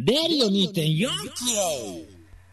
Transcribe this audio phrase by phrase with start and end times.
[0.00, 1.08] レディオ2.4キロ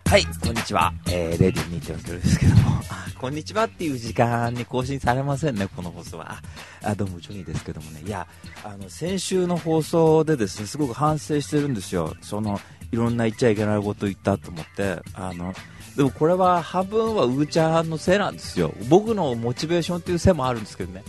[0.06, 0.92] はい、こんにちは。
[1.08, 6.42] えー、レディオ2.4キロですけども、あ、こんにちはっていう時間に更新されませんね、この放送は。
[6.82, 8.02] あ、どうも、ジョニーですけどもね。
[8.04, 8.26] いや、
[8.64, 12.16] あの、先週の放送でですね、すごく反省してるんですよ。
[12.22, 12.60] その、
[12.92, 15.54] いろんな言っちゃいけないこと言ったと思って、あの、
[15.96, 18.74] でもこれは半分はうーちゃんのせいなんですよ。
[18.90, 21.04] 僕のモチベーションっていうせいもあるんですけどね。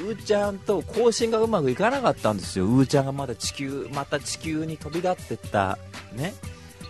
[0.00, 2.64] うーちゃんと更新がうまくいかなかったんですよ。
[2.66, 5.78] うーちゃんがまだ地球、また地球に飛び立ってった、
[6.14, 6.34] ね。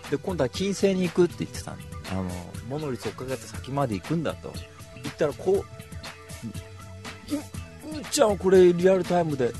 [0.09, 1.75] で、今度は金星に行くって言ってたあ
[2.15, 2.29] の、
[2.69, 4.53] モノリス追っかけて先まで行くんだと。
[5.03, 9.53] 言ったら、こう、うーちゃんはこれリアルタイムで、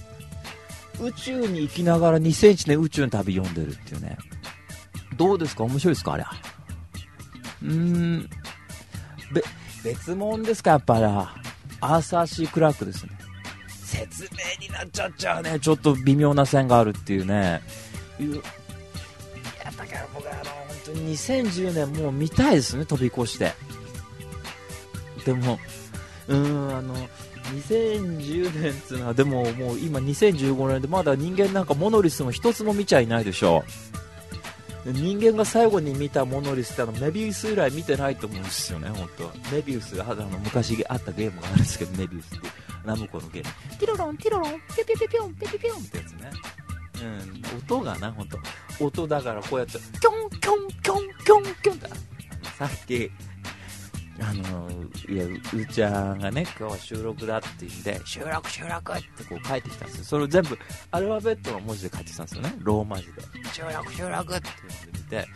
[1.02, 4.17] 宇宙に行きながら2001年宇宙の旅読んでるっていうね。
[5.17, 5.63] どうですか？
[5.63, 6.13] 面白いですか？
[6.13, 6.25] あれ。
[7.63, 8.30] うーん。
[9.83, 10.71] 別物ですか？
[10.71, 11.03] やっぱり。
[11.05, 13.11] アーサー・シー・クラークですね。
[13.93, 15.59] 説明になっちゃっちゃうね。
[15.59, 17.61] ちょっと微妙な線があるっていうね。
[18.19, 23.53] いや、だから僕あの、本当に2010年もう見たいですね、飛び越して。
[25.25, 25.59] でも、
[26.27, 26.95] うーん、あの、
[27.53, 33.64] 2010年っていうのは、でももう今2015年でまだ人間なんかモノリスも一つも見ちゃいないでしょ。
[33.64, 34.02] で
[34.86, 39.31] 人間が最後に見たモノリスってあのメビウス以来見てないと思うんですよね、本当。
[39.56, 42.48] メビウスがあの昔あったゲームがあるんですけど、メビウスって
[42.84, 43.78] ラムコのゲーム。
[43.78, 46.31] ティロロン、ティロロン、ピュピュピュピョン、ピュピュピョンってやつね。
[47.02, 48.28] うん、音がな、本
[48.80, 51.88] 当音だからこうやって、キョン、キョン、キョン、キョン、キョンって、
[52.58, 53.11] さっき、
[54.22, 54.69] あの、
[55.09, 60.03] いや、うーちゃんがね、今日は収録だって言うんで、収録、収録ってこう書いてきたんですよ。
[60.03, 60.58] それを全部、
[60.92, 62.55] アルファベットの文字で書いてきたんですよね。
[62.59, 63.22] ローマ字で。
[63.52, 64.50] 収録、収録って
[65.03, 65.28] 言って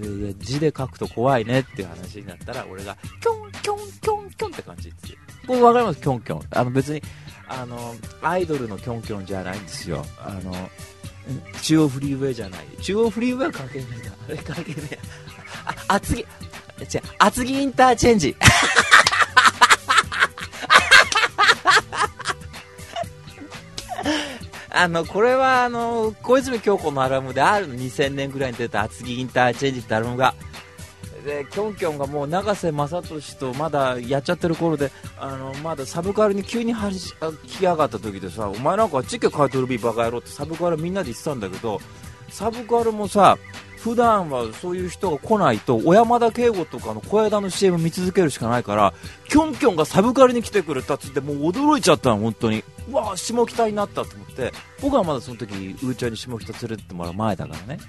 [0.00, 5.08] みて、字で書くと怖いねっていう話になったら、俺が、キョン、キョン、キョン、キョンって感じって。
[5.46, 6.00] これわかります？
[6.00, 6.42] キョンキョン。
[6.50, 7.02] あの別に、
[7.48, 10.06] あの、アイドルのキョンキョンじゃないんですよ。
[10.18, 10.54] あの、
[11.60, 12.66] 中央フリーウェイじゃない。
[12.80, 14.12] 中央フリーウェイは関係ないな。
[14.28, 14.98] あれ関係ねえ。
[15.88, 16.26] あ、厚木、
[16.84, 18.36] 違う、厚木インターチェンジ。
[24.74, 30.34] あの、これは、あの、小泉京子のアルバムであるの2000年ぐらいに出た厚木インターチェンジってアルバムが、
[31.24, 36.96] で、キョンキョンがもう永瀬正敏とまだやっちゃってる頃で、あの、まだサブカルに急に張り
[37.48, 41.80] 来やがった時でさ、お前なんかあっち行けカイトルビーバカ野郎ってサブカルみんなで言ってたんだけど、
[42.28, 43.38] サブカルもさ、
[43.82, 48.94] 普段はそういう人が来ないと、小山田圭吾とかの小枝の CM 見続けるしかないから、
[49.28, 52.62] キョンキョンがサブカルに来てくれたっつって、もう驚いちゃったの、本当に。
[52.88, 57.80] うわ下北になったと思って、僕はまだその時、うーちゃんに下北連れてってもらう前だからね。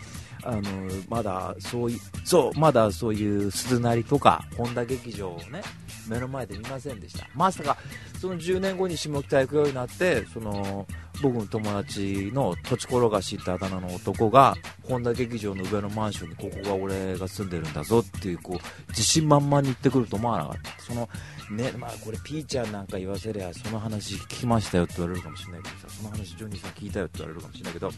[0.46, 0.62] あの
[1.09, 5.62] まだそういそうまだそういう鈴なりとか本田劇場をね
[6.08, 7.28] 目の前で見ませんでした。
[7.34, 7.78] まさか
[8.20, 10.86] その10年後に下北行くようになってその
[11.22, 20.84] 僕の友達の土地転がしってあだ名の男が本田劇場の上のマンションにここが俺が住んでるんだぞっていうこう自信満々に言ってくると思わなかった。
[20.84, 21.08] その
[21.52, 27.92] ねまあこれピーちゃんなんか言わせりゃその話聞きましたよって言われるかもしれないけどさその話ジョニーさん聞いたよって言われるかもしれないけど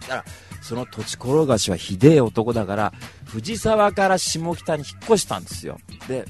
[0.00, 0.24] だから
[0.62, 2.92] その土地転がしはひでえ男だから
[3.24, 5.78] 藤沢から下北に引っ越したんですよ。
[6.08, 6.24] で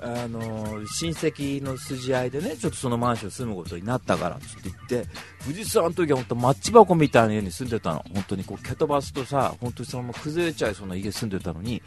[0.00, 0.40] あの
[0.86, 5.10] 親戚の筋合いでねちょっとそのマンション住むことになったからって言って
[5.46, 8.04] 藤沢の時は本当マッチ箱みたいな家に住んでたの。
[8.12, 11.82] 本当にこう蹴飛ばすとさ本当にそのまま崩れちゃいそうな家住んでたのに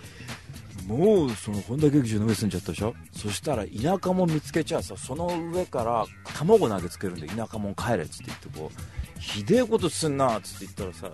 [0.88, 2.96] もうその本田劇場の上住んじゃったでしょ。
[3.12, 11.14] そしたら田舎も見つけちゃうさその上から卵投げつけるんで田舎も帰れっつって言ってこうひでえことすんなっつって言ったらさ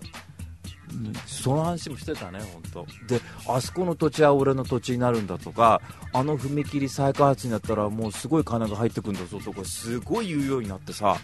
[0.94, 2.40] うんその話もしてたね、
[2.72, 2.86] 本当。
[3.08, 5.82] で、あそこの土地は俺の土地になるんだとか、
[6.14, 11.18] あの踏切再開発になったらもうすごい金が入ってくんだぞとか、すごい言うようになってさ、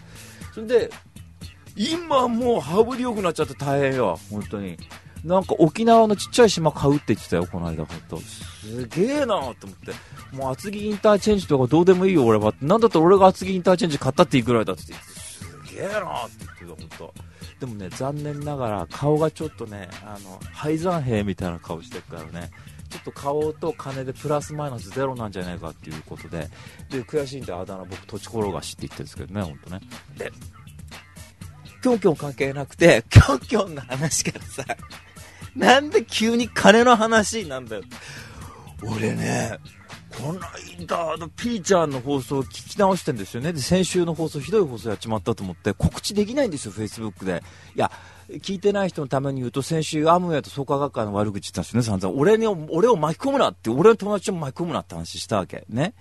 [0.54, 0.90] それで、
[1.76, 4.76] 今もう羽振り良くなっちゃって大変よ、本当に。
[5.24, 8.18] なんか沖縄のちっちゃい島買うって言ってたよ、この間、本当。
[8.18, 9.66] すげえなと思って。
[10.34, 12.54] もう厚木インターチェンジとかどうでもいいよ、俺は。
[12.60, 15.19] なんだったら俺が厚木インターチェンジ買ったっていいぐらいだって言って、
[15.80, 17.12] えなって言ってた、本
[17.58, 17.66] 当。
[17.66, 22.50] でもね、残念ながら顔がちょっとね、あの、廃山兵みたいな顔してるからね、
[22.88, 26.48] ちょっと顔と金でプラスマイナスゼロなんじゃないかっていうことで、
[26.90, 29.80] で、悔しいんであだ名僕土地転がしって言ってるんですけどね、ほんとね。
[30.16, 30.32] で、
[31.82, 34.64] キョンキョン関係なくて、キョンキョンの話からさ、
[35.54, 37.82] なんで急に金の話なんだよ。
[38.82, 39.58] 俺ね、
[40.10, 40.40] この
[40.78, 43.52] 間、あの、ピーちゃんの放送を聞き直してんですよね。
[43.52, 47.42] で、先週の放送、ひどい放送やっちまったと思って、告知できないんですよ、Facebook で。
[47.76, 47.90] いや、
[48.28, 52.20] 聞いてない人のために言うと、先週、アムウェイと創価学会の悪口言ったんですよね、散々。
[52.20, 55.64] 俺に、俺を巻き込むなって、俺の友達を巻き込むなって話したわけ。
[55.68, 55.94] ね。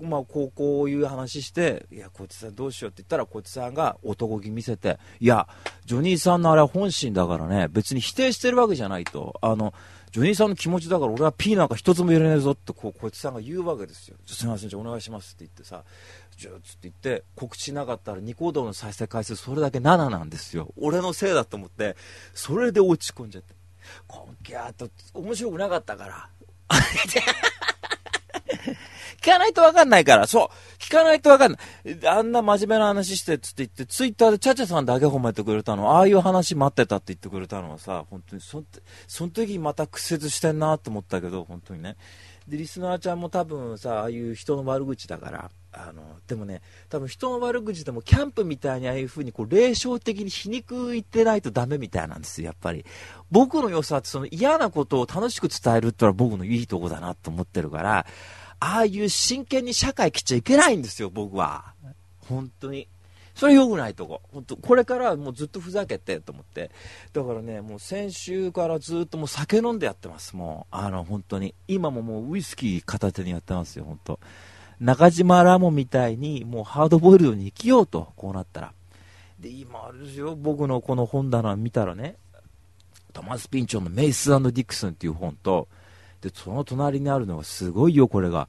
[0.00, 5.48] まあ、こう、こういう話して、いや、こいつさんどうしようって言ったら、こいつさんが男気見せて、いや、
[5.86, 9.38] ジョニーさんのあれは本心だからね、別に否定してるわけじゃないと。
[9.42, 9.74] あの、
[10.10, 14.16] ジョニーさんの気持ちだから俺は P なんか一つも入れねえぞってこうこいつさんが言うわけですよ。
[14.26, 15.84] すみません、じゃあお願いしますって言ってさ、
[16.36, 20.72] じゃあつって言って告知なかったらニコ動の再生回数それだけ7なんですよ。
[20.76, 21.96] 俺のせいだと思って、
[22.32, 23.54] それで落ち込んじゃって。
[24.06, 26.28] こんきゃーと面白くなかったから。
[29.20, 30.48] 聞かないとわかんないから、そう
[30.88, 32.06] 聞かないとわかんない。
[32.06, 38.64] あんな真面目な話してっつって言って、ツイッターでチャチャさんだけ褒めてくれたの、ああいう話待ってたって言ってくれたのはさ、本当にそ、
[39.06, 41.96] その時また屈折してんなと思ったけど、本当にね。
[42.48, 52.86] で、リスナーちゃんも多分さ、ああいう人の悪口だから、あの、でもね、多分人の悪口でもキャンプみたいにああいう風にこう、霊障的に皮肉言ってないとダメみたいなんですよ、やっぱり。
[53.30, 58.06] 僕の良さってその嫌なことを楽しく伝えるってのは僕のいいとこだなと思ってるから、
[58.60, 61.74] ああいう真剣に社会来ちゃいけないんですよ、僕は。
[62.20, 62.88] 本当に。
[63.34, 64.20] それ良くないとこ。
[64.32, 66.72] 本当これからもうずっとふざけてと思って。
[67.12, 70.74] だからね、もう先週からずっともう酒飲んでやってます、もう。
[70.74, 71.54] あの、本当に。
[71.68, 74.18] 今ももうウイスキー片手にやってますよ、本当
[74.80, 78.72] 中島ラモみたいにもうハードボイルドに生きようと、こうなったら。
[79.38, 82.16] で、今あれですよ、僕のこの本棚見たらね、
[83.12, 85.68] トマス・ピンチョンのメイスディクスンっていう本と、
[86.20, 88.48] で、その隣にあるのがすごいよ、これが。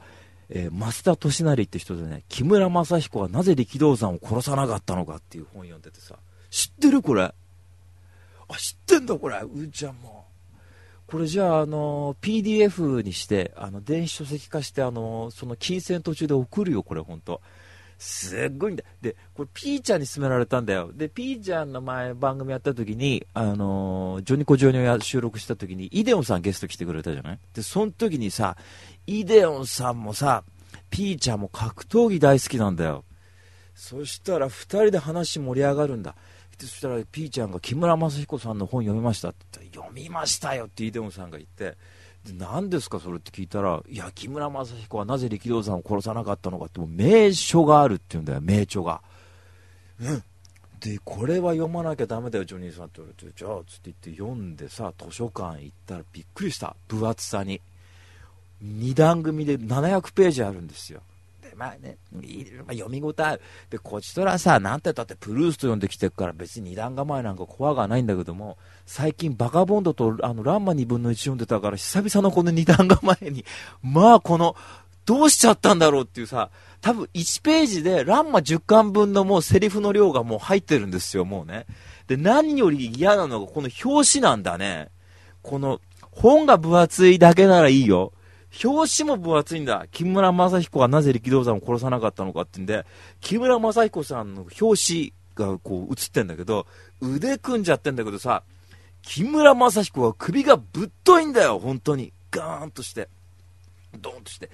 [0.50, 6.16] えー、増田利成って人でね、木村正彦はなぜ力道山を殺さなかったのかっていう本読んでてさ、
[6.50, 7.22] 知ってるこれ？
[7.24, 7.34] あ、
[8.58, 9.38] 知ってんだこれ。
[9.38, 10.26] うーちゃんも。
[11.06, 17.42] これじゃあ、あの、PDF にして、あの、電子書籍化して、あの、その金銭途中で送るよ、これ、ほんと。
[18.00, 18.84] すっごいんだ。
[19.02, 20.90] で、これ、ピーちゃんに勧められたんだよ。
[20.94, 27.40] で、ピーちゃんの前番組やった時に、あのー、ジョニコ・ジョニオ収録した時に、イデオンさんゲスト来てくれたじゃない？
[27.54, 28.56] で、その時にさ、
[29.06, 30.44] イデオンさんもさ、
[30.90, 33.04] ピーちゃんも格闘技大好きなんだよ。
[33.76, 36.16] そしたら、2人で話盛り上がるんだ。
[36.58, 41.78] そしたら、ピーちゃんが木村正彦さんの本読みましたって言ったら、読みましたよってイデオンさんが言って、
[42.34, 49.02] 何ですかそれって聞いたら、いや、木村正彦はなぜ力道山を殺さなかったのかって、もう名所があるって言うんだよ、名著が。
[50.02, 50.24] うん。
[50.80, 57.62] で、これは読まなきゃだめだよ、ジョニーさんって言われて、じゃあ、つって言って読んでさ、図書館行ったらびっくりした、分厚さに。
[58.64, 61.02] 2段組で700ページあるんですよ。
[61.60, 62.22] まあね、ま
[62.70, 63.42] あ、読み応えある。
[63.70, 73.44] で、こちとらさ、なんて言ったってプルースト読んできてるから別に二段構えなんか怖がないんだけども、最近バカボンドとあのランマ2分の1読んでたから久々のこの二段構えに、
[73.84, 74.56] まあこの、
[75.06, 81.66] どうしちゃったんだろうっていうさ、多分1ページでランマ10巻分のもうセリフの量がもう入ってるんですよ、もうね。
[82.08, 84.90] で、何より嫌なのがこの表紙なんだね。
[85.42, 85.82] この
[86.12, 88.14] 本が分厚いだけならいいよ。
[88.64, 89.86] 表紙も分厚いんだ。
[89.92, 92.86] 木村正彦はなぜ力道山を殺さなかったのかってんで、
[93.22, 96.66] 木村正彦さんの表紙がこう映ってんだけど、
[97.00, 98.44] 腕組んじゃってんだけどさ、
[99.02, 102.12] 木村正彦は首がぶっといんだよ、本当に。
[102.32, 103.08] ガーンとして。
[104.00, 104.50] ドーンとして。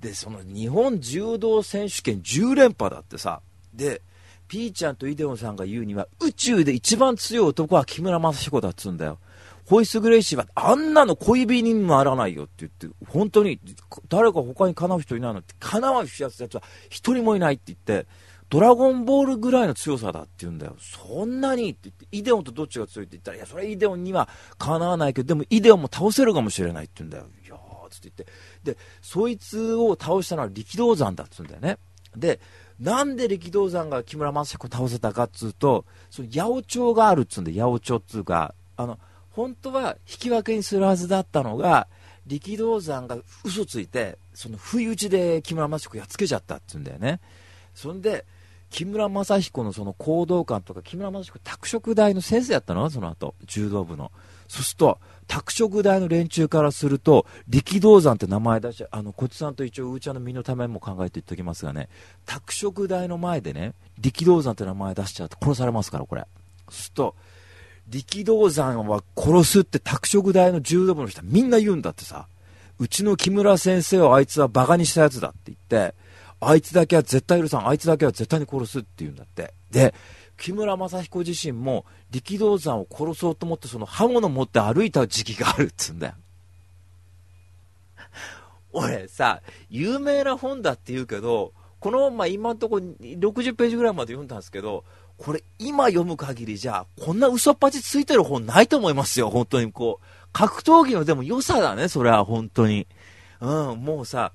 [0.00, 3.40] で、その日本柔道選手権10連覇だってさ。
[3.74, 4.02] で、
[4.46, 9.18] ピーちゃんとイデオンさんが言うには、宇宙で一番強い男は木村正彦だっつうんだよ。
[9.68, 13.60] ホイス・グレイシーは、あんなの恋人にもならないよって言って、本当に、
[14.08, 18.08] 誰か他に叶う人いないのって、叶うやつは一人もいないって言って、
[18.48, 20.74] ドラゴンボールぐらいの強さだって言うんだよ。
[20.80, 27.26] そんなにって言って、イデオンとどっちが強いって言ったら、いや、それはイデオンにはかなわないけど、でもイデオンも倒せるかもしれないって言うんだよ。
[27.44, 28.26] いやー、つって言っ
[28.64, 28.72] て。
[28.72, 31.78] で、そいつを倒したのは力道山だって言うんだよね。
[32.16, 32.40] で、
[32.80, 38.98] なんで力道山が木村正彦倒せたかっつうと、その八百長があるっつうんで、八百長っつうか、あの、
[39.38, 41.86] 本当は引き分けにするはずだったのが、
[42.26, 47.20] 力道山が嘘ついて、その不意打ちで木村正彦やっつけちゃったって言うんだよね。
[47.72, 48.26] そんで、
[48.68, 52.90] 木村正彦のその行動感とか、木村正彦拓殖大の先生やったの？
[52.90, 54.10] その後、柔道部の。
[54.48, 61.88] そうすると、拓殖大の連中からすると、力道山って名前出しあの、こちさんと一応、うーちゃんの身のためも考えて言っておきますがね、
[62.26, 66.26] 拓殖大の前でね、力道山って名前出しちゃうと殺されますから、これ。
[66.68, 67.14] そうすると、
[67.88, 72.28] 力道山は殺すって拓殖大の柔道部の人はみんな言うんだってさ。
[72.78, 75.94] うちの木村先生をあいつはバカにしたやつだって言って、
[76.40, 79.52] あいつだけは絶対許さん、あいつだけは絶対に殺すって言うんだって。
[79.70, 79.94] で、
[80.36, 86.14] 木村正彦自身も力道山を殺そうと思ってその刃物持って歩いた時期があるっつうんだよ。
[88.72, 94.84] 俺さ、有名な本だって言うけど、この、まあ、今のところ60ページぐらいまで読んだんですけど、
[95.18, 100.06] これ今読む限りじゃ、こんな嘘っぱちついてる本ないと思いますよ、本当にこう。
[100.32, 102.86] 格闘技のでも良さだね、それは本当に。
[103.40, 104.32] うん、もうさ、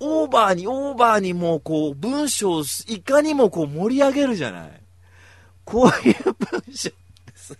[0.00, 4.80] オーバーにオーバーにもうこう文章をいかにもこう盛り上げるじゃない。
[5.64, 7.54] こういう文章ってさ、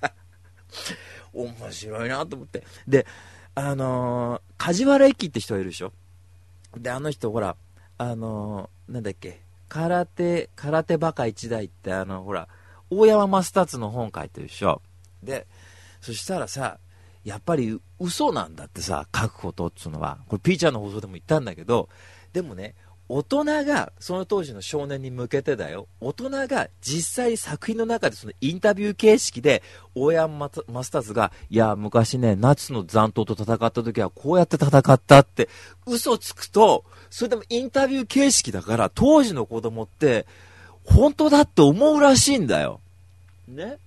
[1.32, 2.64] 面白いなと思って。
[2.86, 3.06] で、
[3.54, 5.92] あのー、梶原駅って人がいるでしょ？
[6.76, 7.56] で、あの人ほら、
[7.98, 12.48] あのー、なんだっけ、空手、空手バカ一代って、あの、ほら、
[12.90, 14.82] 大山マスタツの本書いてるでしょ
[15.22, 15.46] で、
[16.00, 16.78] そしたらさ、
[17.24, 20.18] やっぱり嘘なんだってさ、書くことっつうのは。
[20.28, 21.88] これピーちゃんの放送でも言ったんだけど、
[22.32, 22.76] でもね、
[23.08, 29.62] 大人が、その当時の少年に向けてだよ、大人が実際作品の中でそのインタビュー形式で、
[29.94, 35.48] 大山マスターズが、いや、昔ね、ナチスの残党と戦った時はこうやって戦ったって、
[35.86, 40.26] 嘘つくと、それでもインタビュー形式だから、当時の子供って、
[40.84, 42.80] 本当だって思うらしいんだよ。
[43.46, 43.78] ね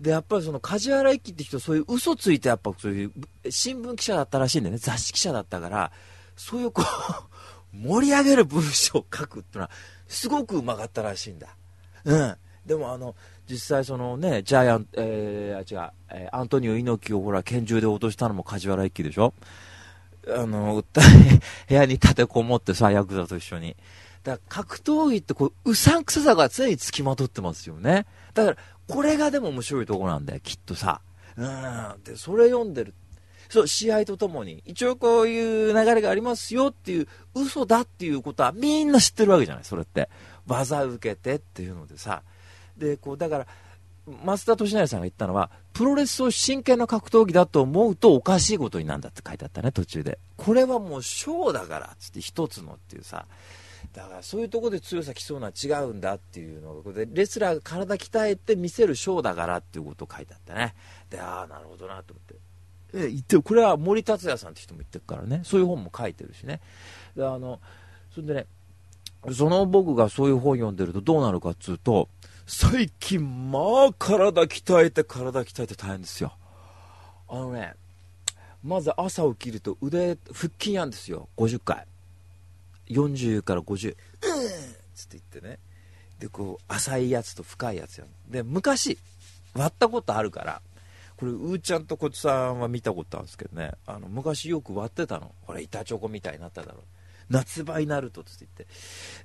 [0.00, 3.12] で、やっぱりその梶原一騎って人、そういう嘘ついて、やっぱそういう
[3.50, 4.78] 新聞記者だったらしいんだよね。
[4.78, 5.92] 雑誌記者だったから、
[6.36, 7.27] そういうこう
[7.72, 9.70] 盛り上げる文章を書くってのは、
[10.08, 11.48] すごくうまかったらしいんだ。
[12.04, 12.36] うん。
[12.64, 13.14] でもあの、
[13.48, 19.32] 実際そのね、ジャイアン、えー、違う、えー、アントニオ猪木をほら、拳銃で落としたのも梶原一騎でしょ？
[20.28, 20.84] あの、
[21.68, 23.76] 部屋に立てこもってさ、ヤクザと一緒に。
[24.22, 28.06] だから格闘技ってこう、うさんくささが常につきまとってますよね。
[28.34, 28.56] だから、
[28.86, 31.00] これがでも面白いとこなんだよ、きっとさ。
[31.36, 32.02] うん。
[32.04, 32.94] で、それ読んでる。
[33.48, 40.08] そう、試合とともに、一応こういう流れがありますよっていう、嘘だっていうことはみんな知ってるわけじゃない、それって。
[40.46, 42.22] 技受けてっていうのでさ。
[42.76, 43.46] で、こう、だから、
[44.06, 50.18] 増田俊成さんが言ったのは、プロレスを真剣な格闘技だと思うとおかしいことになるんだって書いてあったね、途中で。
[50.36, 53.26] これはもうショーだから、つって一つのっていうさ。
[53.92, 60.74] だからそういうところで強さ競うのは違うんだっていうのでレスラーが体鍛えて見せるショーだからっていうことを書いてあったね
[61.10, 62.34] でああなるほどなと思って
[62.94, 65.42] え言ってこれは森達也さんって人も言ってるからね。
[65.44, 66.60] そういう本も書いてるしね。
[67.16, 67.60] であの
[68.14, 68.46] それでね
[69.32, 72.08] その僕がそういう本読んでるとどうなるかっつうと
[72.46, 76.32] 最近まあ体鍛えて体鍛えて大変ですよ。
[77.28, 77.74] あのね
[78.62, 81.28] まず朝起きると腕腹筋やんですよ。
[81.36, 81.86] 50回。
[82.88, 83.96] 40から50、うん
[84.94, 85.58] つって言ってね。
[86.18, 88.98] で、こう、浅いやつと深いやつやで、昔、
[89.54, 90.62] 割ったことあるから、
[91.18, 95.32] これ、うーちゃんとこっちさんは見たことあるんですけどね、あの、昔よく割ってたの。
[95.46, 96.82] これ、板チョコみたいになっただろう。
[97.28, 98.66] 夏場になるとつって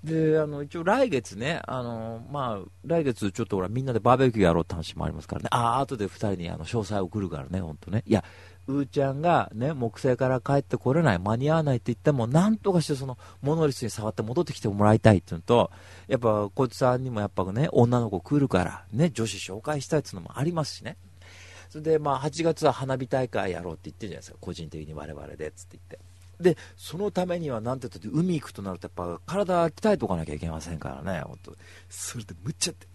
[0.03, 0.31] 言って。
[0.33, 5.47] で、あの、一応来月ね、あの、まあ、来月ちょっとほら、みんなでバーベキューやろうって話もありますからね。
[5.51, 8.03] ああ、後で2人にあの、詳細送るからね、ほんとね。
[8.05, 8.23] いや、
[8.67, 15.71] うーちゃんがね、木星から帰ってこれない、間に合わないって言っても、なんとかしてその、モノリスに触って戻ってきてもらいたいっていうのと、
[16.07, 20.97] やっぱ、こいつさんにもやっぱね、女の子来るから、ね、女子紹介したいっていうのもありますしね。
[21.73, 26.01] それで、まあ、8月は花火大会やろうって言ってるじゃないですか、個人的に我々で、つって言っ
[26.43, 26.53] て。
[26.55, 31.55] で、そのためには、なんて言ったって、海行くとなると、やっぱ、体鍛えておかなきゃいけませんからね、本当
[31.89, 32.85] それでむっちゃって。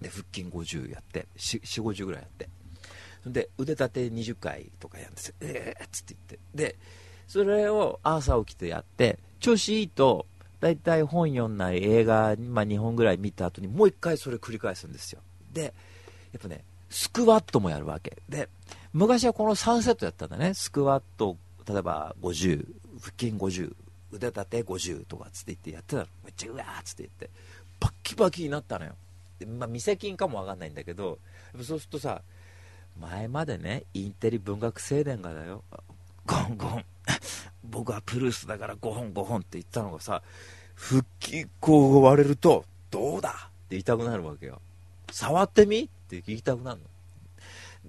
[0.00, 2.48] で、腹筋50やって、4、50ぐらいやって。
[3.26, 5.34] で腕立て20回とかやるんですよ。
[5.40, 6.72] ええー、っつって言って。
[6.72, 6.76] で
[7.28, 10.26] それを朝起きてやって調子いいと
[10.60, 15.20] 大体本読んない映画、まあ、2本ぐらい見た後にもう1回それ繰り返すんですよ。
[15.52, 15.74] で
[16.32, 18.18] やっぱねスクワットもやるわけ。
[18.28, 18.48] で
[18.92, 20.54] 昔はこの3セットやったんだね。
[20.54, 22.66] スクワット例えば50
[23.00, 23.74] 腹筋50
[24.12, 26.06] 腕立て50とかつって言ってやってたの。
[26.24, 27.30] めっちゃうわーっつって言って。
[27.78, 28.92] バッキバキになったのよ。
[29.38, 31.18] でまあ、未成金かもわかんないんだけど
[31.62, 32.20] そうするとさ
[32.98, 35.64] 前までね、インテリ文学青年がだよ、
[36.26, 36.84] ゴンゴン、
[37.64, 40.22] 僕はプルースだから5本5本って言ったのがさ、
[40.74, 44.60] 復帰こう割れると、どうだって言いたくなるわけよ。
[45.10, 46.86] 触ってみって聞きたくなるの。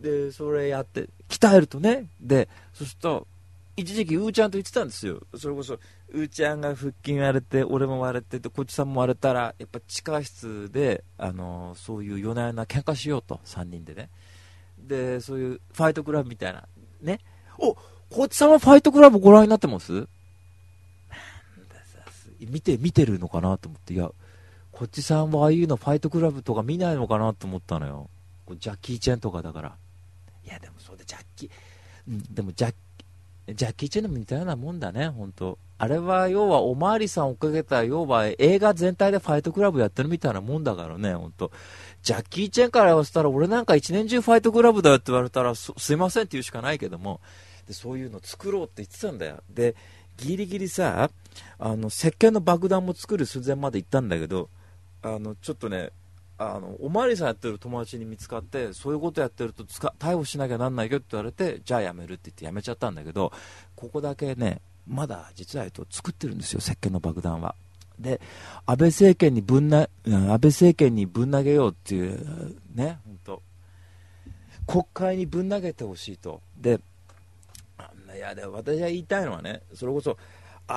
[0.02, 3.28] で、それやって、鍛えるとね、で、そうすると、
[3.78, 5.22] 一時期、うーちゃんと言ってたんですよ。
[5.38, 14.10] それこそ、うーちゃんが腹筋割れて、俺も割れてて、こっちさんも割れたら、やっぱ地下室で、あのー、そういう夜な夜な喧嘩しようと、3人でね。
[14.78, 16.68] で、そういうファイトクラブみたいな。
[17.02, 17.20] ね。
[17.58, 17.76] お、
[18.10, 20.08] こっちさんはファイトクラブご覧になってます、
[22.40, 23.94] 見て、見てるのかなと思って。
[23.94, 24.12] いや、
[24.82, 28.10] こっちさんはああいうのファイトクラブとか見ないのかなと思ったのよ。
[28.58, 29.76] ジャッキー・チェンとかだから。
[30.44, 32.74] いや、でもそれでジャッキー、でもジャッ
[33.54, 41.52] ジャッキー・チェンでも似たようなもんだね、本当あれは要はおまわりさん追っかけた要は映画全体でファイトクラブやってるみたいなもんだからね、本当
[42.02, 47.22] ジャッキー・チェンから言わせたら、俺なんか一年中ファイトクラブだよって言われたら、すいませんって言うしかないけども、
[47.68, 49.44] でそういうの作ろうって言ってたんだよ。
[49.48, 49.76] で、
[50.18, 51.12] ギリギリさ、
[51.60, 54.50] あの、石鹸の爆弾も作る寸前まで行ったんだけど、
[55.02, 55.92] あの、ちょっとね、
[56.38, 63.32] あの、おまわりさんやってる友達に見つかって、そういうことやってるとつか逮捕しなきゃなんないよって言われて、じゃあやめるって言ってやめちゃったんだけど、
[63.76, 67.56] ここだけね、まだ実は、えっと、作ってるんですよ、石鹸の爆弾は。
[68.00, 68.20] で、
[68.66, 73.44] 安倍政権にぶんな、安倍政権にぶん投げようっていう、ね、本当
[74.66, 76.42] 国会にぶん投げてほしいと。
[76.58, 76.80] で、
[78.16, 80.18] いや、で私が言いたいのはね、それこそ、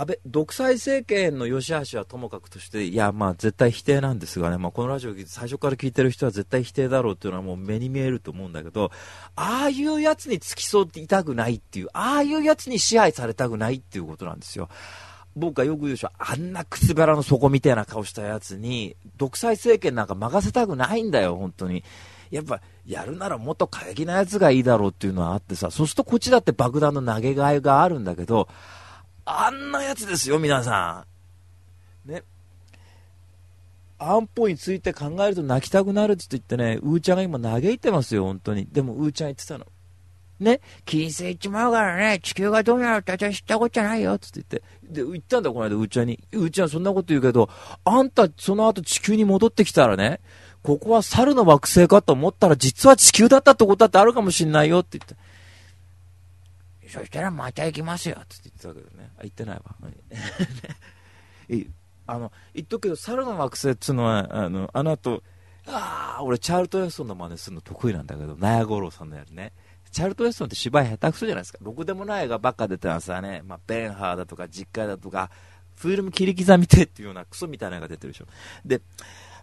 [0.01, 8.91] 安倍独裁政権の良し悪しはともかくとして、いや、まあ絶対否定なんですがね、まあ、このラジオ最初から聞いてる人は絶対否定だろうっていうのはもう目に見えると思うんだけど、
[9.37, 14.69] ああいうやつに付き添っていたくないっていう、ああいうやつに支配されたくないっていうことなんですよ。
[15.37, 21.83] 僕がよく言うでしょ、あんな靴べらの底みたいな顔したやつに、独裁政権なんか任せたくないんだよ、本当に。
[22.31, 28.49] やっぱ、やるならもっと過激なやつがいいだろうっていうのはあってさ、そうするとこっちだって爆弾の投げがいがあるんだけど、
[29.25, 31.07] あんなやつですよ、皆さ
[32.07, 32.11] ん。
[32.11, 32.23] ね。
[33.99, 38.67] 安保について考えると泣きたくなるって言ってね、うーちゃんが今嘆いてますよ、本当に。
[38.71, 39.67] でも、うーちゃん言ってたの。
[40.41, 45.03] ね、金星行っちまうからね、地球がどうなるって私は知ったことじゃないよ、つって言って。
[45.05, 46.19] で、言ったんだ、この間、うーちゃんに。
[46.33, 47.49] うーちゃんそんなこと言うけど、
[47.85, 50.21] あんた、その後地球に戻ってきたらね、
[50.63, 55.15] ここは猿の惑星かと思ったら、実は地球だったってことだってあるかもしんないよ、って言って。
[56.95, 59.11] そしたらまた行きますよ、って言ってたけどね。
[59.19, 59.65] あ、言ってないわ。
[62.07, 65.23] あの、言っとくけど、猿の惑星っつうのは、あの、あの後、
[65.67, 69.53] ああ、俺、チャールト・エスソンの真似するの得意なんだけど、ナヤゴロさんのやるね。
[69.91, 71.59] チャールト・エスソンって芝居下手くそじゃないですか。
[71.63, 73.43] ろくでもない映画ばっか出てますわね。
[73.45, 75.31] まあ、ベンハーだとか、実家だとか、
[75.77, 78.27] フィルム切り刻みてっていうようなクソみたいなのが出てるでしょ。
[78.65, 78.83] で、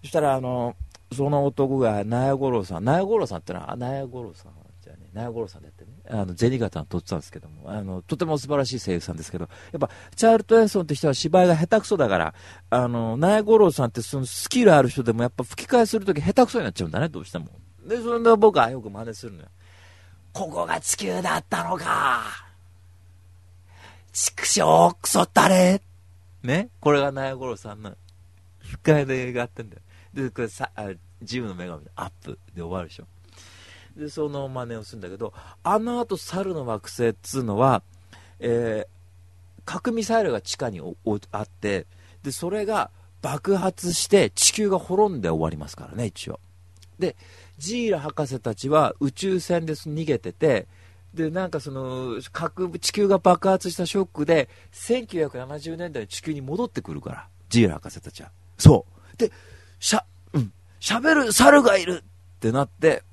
[0.01, 0.75] そしたら、あの、
[1.13, 5.80] その男が、ナヤゴロさん、ナヤゴロさんってのは、ナヤゴロさんじゃね、ナヤゴロさんでやって、
[6.13, 12.33] あの、銭形の撮ってたんですけども、あの、とても素晴らしい声優さんですけど、やっぱ、チャールト・エンソンって人は芝居が下手くそだから、
[12.69, 17.47] あの、ナヤゴロウさんってそのスキルある人でもやっぱ吹き替えするとき下手くそになっちゃうんだね、どうしても。
[17.87, 19.47] で、それで僕はよく真似するのよ。
[20.33, 22.23] ここが地球だったのか。
[24.11, 25.81] 畜生、クソったれ。
[26.43, 26.69] ね？
[26.79, 27.95] これがナヤゴロウさんの
[28.59, 29.81] 吹き替えでやってんだよ。
[30.13, 30.89] で、これさ、あ
[31.21, 33.05] 自由の女神のアップで終わるでしょ。
[33.95, 35.33] で、その真似をするんだけど、
[35.63, 37.83] あの後猿の惑星っつうのは、
[38.39, 40.81] えー、核ミサイルが地下に
[41.31, 41.85] あって、
[42.23, 46.39] で、それが爆発して地球が滅んで終わりますからね、一応。
[46.99, 47.15] で、
[47.57, 50.67] ジーラ博士たちは宇宙船で逃げてて、
[51.13, 58.31] で、なんかその、核、地球が爆発したショックで、1970年代に地球に戻ってくるから、ジーラ博士たちは。
[58.57, 59.17] そう。
[59.17, 59.31] で、
[59.79, 63.03] しゃ、うん、喋る猿がいるってなって、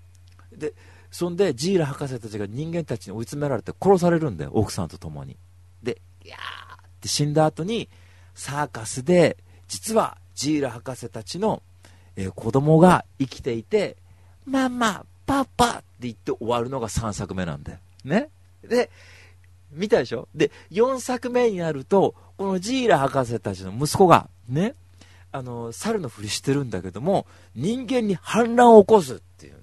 [0.58, 0.74] で、
[1.10, 5.36] そんで、ジーラ博士たちが人間たちに追い詰められて殺されるんだよ、奥さんと共に。
[5.82, 7.88] で、いやーって死んだ後に、
[8.34, 9.36] サーカスで、
[9.68, 11.62] 実はジーラ博士たちの、
[12.16, 13.96] えー、子供が生きていて、
[14.44, 17.78] ママ、パパって言って終わるのが3作目なんだよ。
[18.04, 18.28] ね？
[18.62, 18.90] で、
[19.72, 20.28] 見たでしょ？
[20.34, 24.74] で、4作目になると、このジーラ博士たちの息子が、ね、
[25.32, 29.57] あの、猿のふりしてるんだけども、人間に反乱を起こすっていう。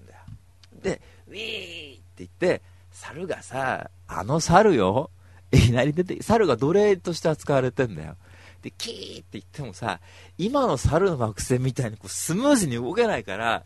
[1.28, 5.10] ウィーって言って、猿がさ、あの猿よ、
[5.52, 8.16] いきなり出て、猿が奴隷として扱われてんだよ。
[8.62, 10.00] で、キーって言ってもさ、
[10.38, 13.64] 今の猿の惑星みたいにこうスムーズに動けないから、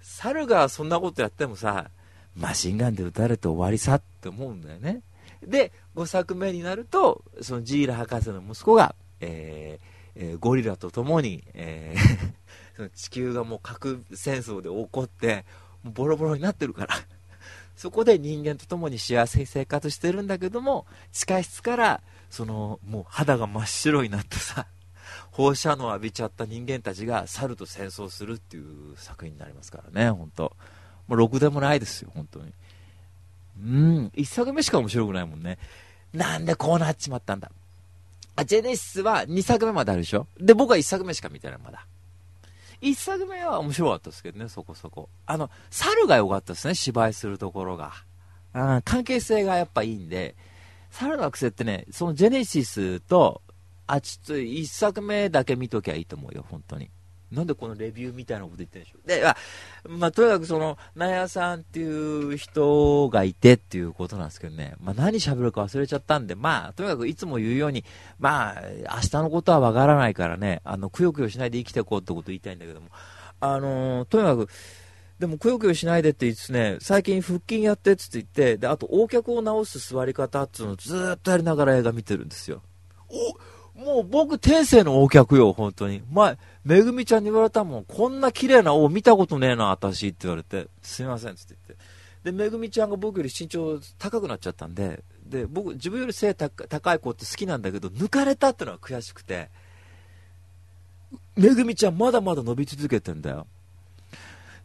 [0.00, 1.90] 猿がそんなことやってもさ、
[2.36, 5.02] マシンガンで撃たれて終わりさって思うんだよね。
[5.42, 12.38] で、5作目になると、そのジーラ博士の息子が、えーえー、ゴリラと共に、えー
[12.76, 15.44] その地球がもう核戦争で起こって、
[15.82, 16.94] もうボロボロになってるから
[17.76, 24.66] そこで人間と共に幸せに生活してるんだけども、地下室から、その、もう肌が真っ白になってさ、
[25.30, 30.56] 放射能を浴びちゃった人間たちが猿と戦争するっていう作品になりますからね、本当
[31.06, 32.52] もうろくでもないですよ、本当に。
[33.60, 35.58] うん、一作目しか面白くないもんね。
[36.12, 37.50] なんでこうなっちまったんだ。
[38.36, 41.86] あ、ジェネシスは2作目まであるでしょで、僕は1作目しか見てない、まだ。
[42.80, 45.08] 1作目は面白かったですけどね、そこそこ。
[45.26, 47.92] あの、猿が良かったですね、芝居するところが。
[48.52, 50.36] あ関係性がやっぱいいんで、
[50.90, 53.42] 猿の惑星ってね、そのジェネシスと、
[53.86, 56.90] あ、ちょっと1作目だけ見ときゃいいと思うよ、本当に。
[57.30, 59.08] なんでこのレビューみたいなこと言ってるんでしょう？
[59.08, 59.36] で、まあ、
[59.86, 67.84] まあ、とにかくその、ナヤさんっていう人がいてっていうことなんですけどね、まあ、何喋るか忘れちゃったんで、まあ、とにかくいつも言うように、
[68.18, 72.88] まあ、明日のことはわからないからね、あの、くよくよしないで生きていこうってことを言いたいんだけども、
[73.40, 74.48] あのー、とにかく、
[75.18, 82.62] でもくよくよしないでって言ってね、最近腹筋やってっつって言って、で、あと、横脚を直す座り方っていうのをずっとやりながら映画見てるんですよ。
[83.08, 86.02] おもう僕、天性の王客よ、本当に。
[86.10, 91.84] 前、めぐみちゃんに言われたもん、こんな綺麗な王見たことねえな、私って言われて、すいません、つって言って。
[92.24, 99.48] で、めぐみちゃんが僕より身長高くなっちゃったんで、で、僕、自分より背高い子って好きなんだけど、抜かれたってのは悔しくて、
[101.36, 103.46] めぐみちゃんまだまだ伸び続けてんだよ。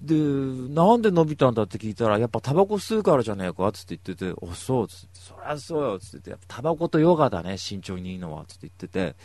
[0.04, 9.16] で、なんで伸びたんだって聞いたら、やっぱタバコ吸うからじゃねえかつって言ってて、お、そうつって、そりゃそうよつってて、やっぱタバコとヨガだね、慎重にいいのはつって言ってて、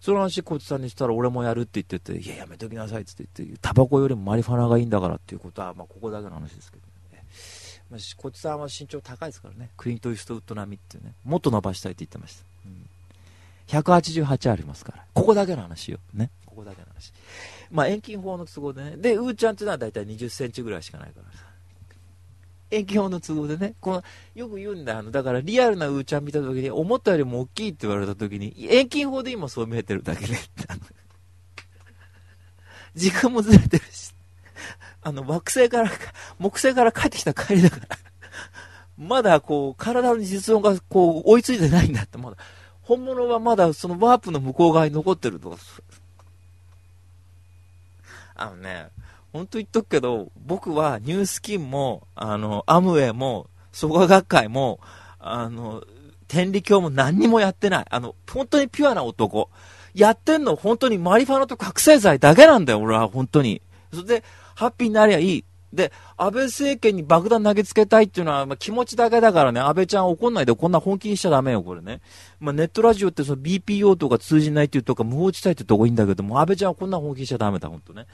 [0.00, 7.24] その話、こっちさんにしたら俺もやるって言ってて、いや、やめときなさいつって言って、タバコよりもマリファナがいいんだからっていうことは、まあ、ここだけの話ですけどね。
[7.90, 12.44] まあ、こっちさんは身長高いですからね、クリント・イーストウッド並みっていうね、もっと伸ばしたいって言ってました。
[12.64, 12.88] うん、
[13.82, 15.98] 188ありますから、ここだけの話よ。
[16.14, 16.30] ね。
[16.46, 17.12] ここだけの話。
[17.74, 18.96] まあ、遠近法の都合でね。
[18.96, 21.44] で、うーちゃんっていうのは大体20センチぐらいしかないからさ。
[22.70, 23.74] 遠近法の都合でね。
[23.80, 24.04] この、
[24.36, 24.96] よく言うんだ。
[24.96, 30.36] あの、だからリアルなうーちゃん見た時に、思ったよりも大きいって言われた時に、遠近法で今そう見えてるだけで。
[32.94, 34.14] 時間もずれてるし。
[35.02, 35.90] あの、惑星から、
[36.38, 37.88] 木星から帰ってきた帰りだから。
[38.96, 42.36] まだこう、体の実音がこう、追いついてないんだって、まだ。
[42.82, 45.56] 本物はまだそのワープの向こう側に残ってるとか、
[48.34, 48.88] あのね、
[49.32, 54.80] 本当言っとくけど、僕はニュースキンも、あの、アムウェイも、創価学会も、
[55.18, 55.82] あの、
[56.28, 57.86] 天理教も何にもやってない。
[57.90, 59.50] あの、本当にピュアな男。
[59.94, 63.62] やってんの本当にマリファナと覚醒剤だけなんだよ、俺は本当に。
[63.92, 65.44] それで、ハッピーになりゃいい。
[65.74, 72.00] で、安倍政権に爆弾投げつけたいっていうのは、まあ、気持ちだけだからね、安倍ちゃん怒んないでこんな本気にしちゃダメよ、これね。
[72.40, 78.06] まあ、ネットラジオってその BPO とか通じないっていうとか、無法地帯ってとこいいんだけども、安倍ちゃんはこんな本気にしちゃダメだ、ほんとね。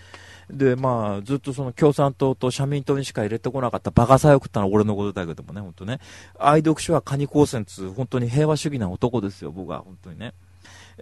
[0.50, 6.00] で、まあ、ずっとその共産党と社民党にしか入れてこなかったバカさよくったのは俺のことだけどもね、ほんとね。
[6.38, 10.34] 愛読書はカニ光線つ、本当に平和主義な男ですよ、僕は、本当にね。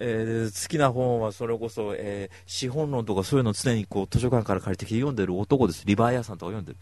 [0.00, 5.84] えー、好きな本はそれこそ、えー、資本論とかそういうのを常にこう図書館から借りてきて読んでる男です。
[5.86, 6.78] リバー屋さんとか読んでる。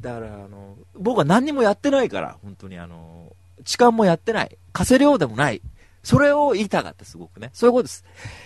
[0.00, 4.56] だから、あの、僕は何にもやってないから、本当にあの、痴漢もやってない。
[4.72, 5.60] 稼量でもない。
[6.02, 7.50] それを言いたかった、すごくね。
[7.52, 8.04] そういうことです。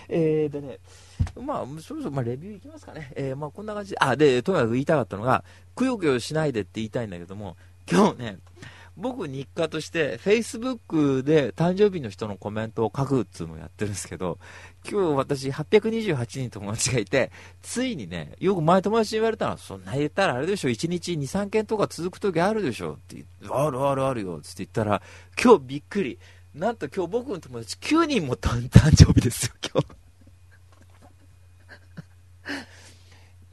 [0.08, 0.78] えー、でね、
[1.40, 3.12] まあ、そろそろ、まあ、レビューいきますかね。
[3.14, 5.44] えー、まあ、こんな感じで、あ、で、とにかく言いたかったのが、
[5.76, 7.56] くよくよしないでって言いたいんだけども、
[7.90, 8.38] 今日ね、
[8.96, 14.38] 僕日課として、Facebook で誕生日の人のコメントを書くっていうのをやってるんですけど、
[14.88, 25.02] 今日私828人友達がいて、ついにね、よく前友達に言われたのは、そんな言ったらあれでしょ、1日2、3件とか続く時あるでしょって言って、あるあるあるよって言ったら、
[25.42, 26.18] 今日びっくり。
[26.54, 30.03] なんと今日僕の友達9人も誕生日ですよ、今日。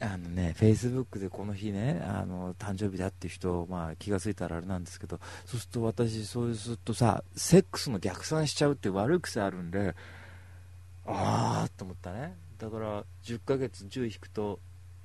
[0.02, 9.94] あのね、フェイスブックでこの日ね、あの誕生日だっていう人、まあ、気が付いたらあれなんですけど、そうすると私、そうするとさ、セックスの逆算しちゃうって悪い癖あるんで、
[11.06, 12.36] あーと思ったね。
[12.58, 14.58] だから、10ヶ月、10引くと、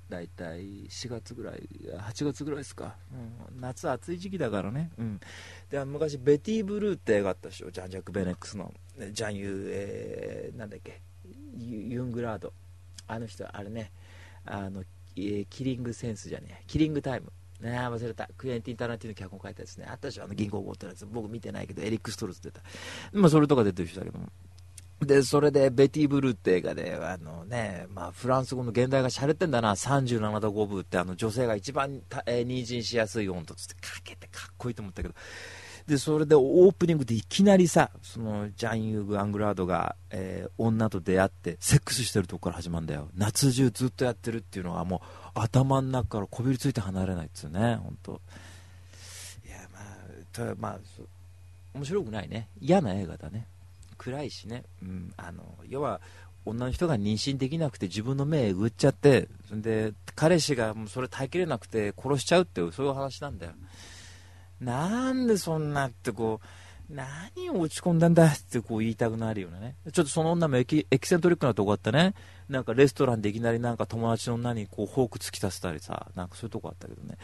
[0.10, 5.20] 大体4月ぐらい、8月ぐらいですか、うん、夏暑い時期だからね、うん、
[5.70, 8.74] で昔、ベティ・ブルーって映画あったでしょ、ジャン・ジャック・ベネックスの、
[9.12, 11.02] ジャン・ユー、えー、なんだっけ、
[11.60, 12.54] ユングラード、
[13.08, 13.92] あの人、あれね、
[14.48, 14.84] あの、
[15.16, 17.32] え、キリングセンスじゃねえ、キリングタイム。
[17.62, 18.30] ね忘れた。
[18.38, 19.86] クエンティン・タランティーの脚本書いたやつね。
[19.90, 20.26] あったでしょ？
[20.26, 21.06] あの銀行強盗のやつ。
[21.08, 22.62] 僕見てないけど、エリック・ストルツ出た。
[23.14, 24.28] まあ、それとか出てる人だけども。
[25.02, 35.14] で、それで、ベティ・ブルーって映画で、あのね、まあ、フランス語の現代がしゃれてんだな、37度5分って、あの、女性が一番、えー、妊娠しやすい温度つって、かけてかっこいいと思ったけど、
[35.88, 43.08] で、それでオープニングでいきなりさ、そのジャン・ユーグ・アングラードが、えー、女と出会ってセックスしてるとこから始まるんだよ。
[43.16, 45.02] 夏中ずっとやってるっていうのはも
[45.36, 48.22] う頭の中からこびりついて離れないっつうね、本当。
[49.46, 50.80] いや、まあ、まあ、
[51.74, 52.50] 面白くないね。
[52.60, 53.48] 嫌な映画だね。
[53.98, 54.64] 暗いしね。
[54.84, 56.02] うん、あの、要は、
[56.48, 63.52] 女の人が妊娠できなくて自分の目えぐっちゃってで彼氏がもうそれ耐えきれなくて殺しちゃうっていうそういう話なんだよ、
[64.60, 66.48] なんでそんなってこう、
[66.90, 69.76] 何を落ち込んだんだってこう言いたくなるようなね。
[69.92, 72.14] ちょっとその女もエキエキセントリックなとこあったね。
[72.48, 77.18] なんかレストランでいきなりなんか友達の女にこうフォーク突き出せたりさ、なんかそういうとこあったけどね。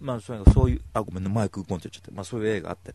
[0.00, 2.12] まあそういう、そういう、あ、ごめんね、マイクコンっちゃって。
[2.12, 2.94] まあそういう映画あって。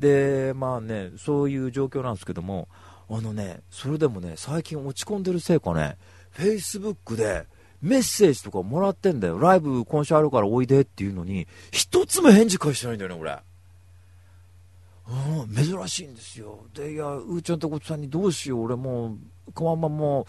[0.00, 2.68] で、まあね、そういう状況なんですけども、
[3.08, 5.98] あのね、それでもね、最近落ち込んでるせいかね、
[6.36, 7.46] Facebook で、
[7.82, 9.38] メッセージとかもらってんだよ。
[9.38, 13.38] ライブ今週あるからおいでっていうのに、一つも返事返してないんだよね、俺。
[15.06, 16.66] うん、珍しいんですよ。
[16.74, 20.24] で、いや、うーちゃんとこさんにどうしよう、俺もう、このままもう、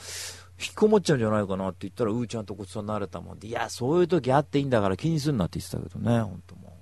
[0.60, 6.75] 引きこもっちゃうんじゃないかなって言ったら、うーちゃんとこさん慣れたもんで、いや、そういう時あっていいんだから気にすんなって言ってたけどね、ほんとも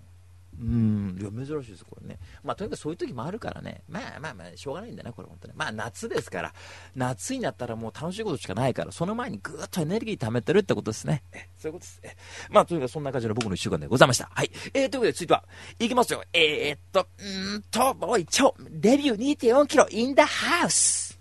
[0.64, 0.66] う。
[0.66, 2.20] うん、いや、珍しいです、これね。
[2.44, 3.84] まあ、とにかくそういう時もあるからね。
[3.88, 5.54] まあまあまあ、しょうがないんだね、これ本当に。
[5.56, 6.54] まあ、夏ですから。
[6.96, 11.24] 夏になったらもう楽しいことしかないから、その前にぐーっとエネルギー貯めてるってことですね。
[11.34, 12.00] え、そういうことです。
[12.04, 12.16] え、
[12.50, 14.30] まあ、とにかくそんな感じの僕の一週間でございました。
[14.34, 14.52] はい。
[14.74, 15.44] えー、ということで、続いては、
[15.80, 16.24] いきますよ。
[16.34, 21.14] えー、っと、うーんと、おい、ちょ、レビュー2.4キロ in the house!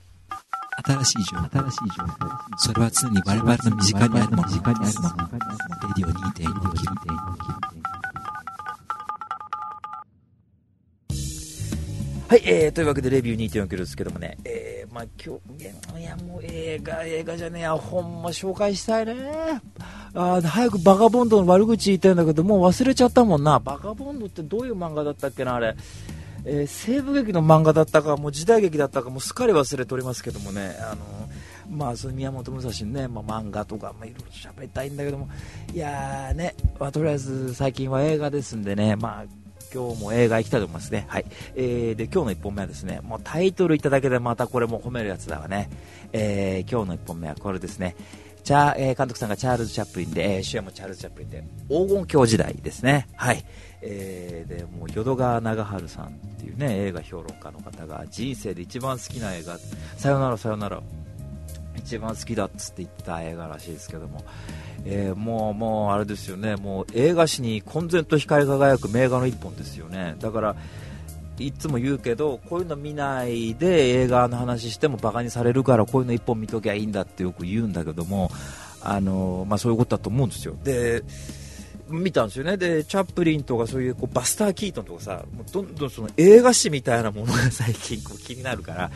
[0.84, 2.12] 新しい情報、新しい情報。
[2.56, 4.48] それは常に我々の身近にあるもの。
[4.48, 5.16] 身近にあるもの。
[5.32, 5.38] レ
[5.96, 7.11] ディオ2.4キロ。
[12.32, 19.14] はい、えー、というわけでレビュー2.4キロですけどもね、えー、まあ今日、いやもう映画、映画じゃねえや、本も紹介したいね。
[20.14, 23.58] あ早くバカボンドの悪口言いたいんだけど、もう忘れちゃったもんな。
[23.58, 25.76] バカボンドってどういう漫画だったっけな、あれ。
[26.46, 31.28] えー西部劇の漫画だったか、もう時代劇だったか、もうすっかり忘れておりますけどもね、あの
[31.76, 35.28] まあ、その宮本武蔵のね、まあ、漫画とか、まあ、いろいろ喋りたいんだけども、
[35.74, 39.41] いやーね、まあ、とりあえず最近は映画ですんでね、まあ、
[39.72, 41.06] 今日も映画行きたいと思いますね。
[41.08, 41.24] はい。
[41.54, 45.70] えー、で、今日の1本目はですね、もうタイトルいただけでまたこれも褒めるやつだわね。
[46.12, 47.96] えー、今日の1本目はこれですね。
[48.44, 53.08] チャーえー監督さんがチャールズ・チャップリンで、えー主演もチャールズ・チャップリンで、黄金鏡時代ですね。
[53.14, 53.44] はい。
[53.82, 59.58] えーで、もう、淀川長春さんっていうね、映画評論家の方が、人生で一番好きな映画、
[59.96, 60.82] さよならさよなら、
[61.76, 64.24] 一番好きだっつって言った映画らしいですけども、
[64.84, 70.16] えーもう、もうあれですよね、もう映画史に混然と光り輝く名画の一本ですよね。
[70.18, 70.56] だから
[71.38, 78.30] いつも言うけどこういうの見ないで映画の話してもバカにされるからこういうの一本見ときゃいいんだってよく言うんだけども
[78.82, 80.56] あの、まあ、そういうことだと思うんですよ。
[80.62, 81.02] で
[81.88, 88.90] 見たんですよねでチャップリンとかそういうこうバスター・キートンとかさどんどんその映画史みたいなものが最近こう気になるから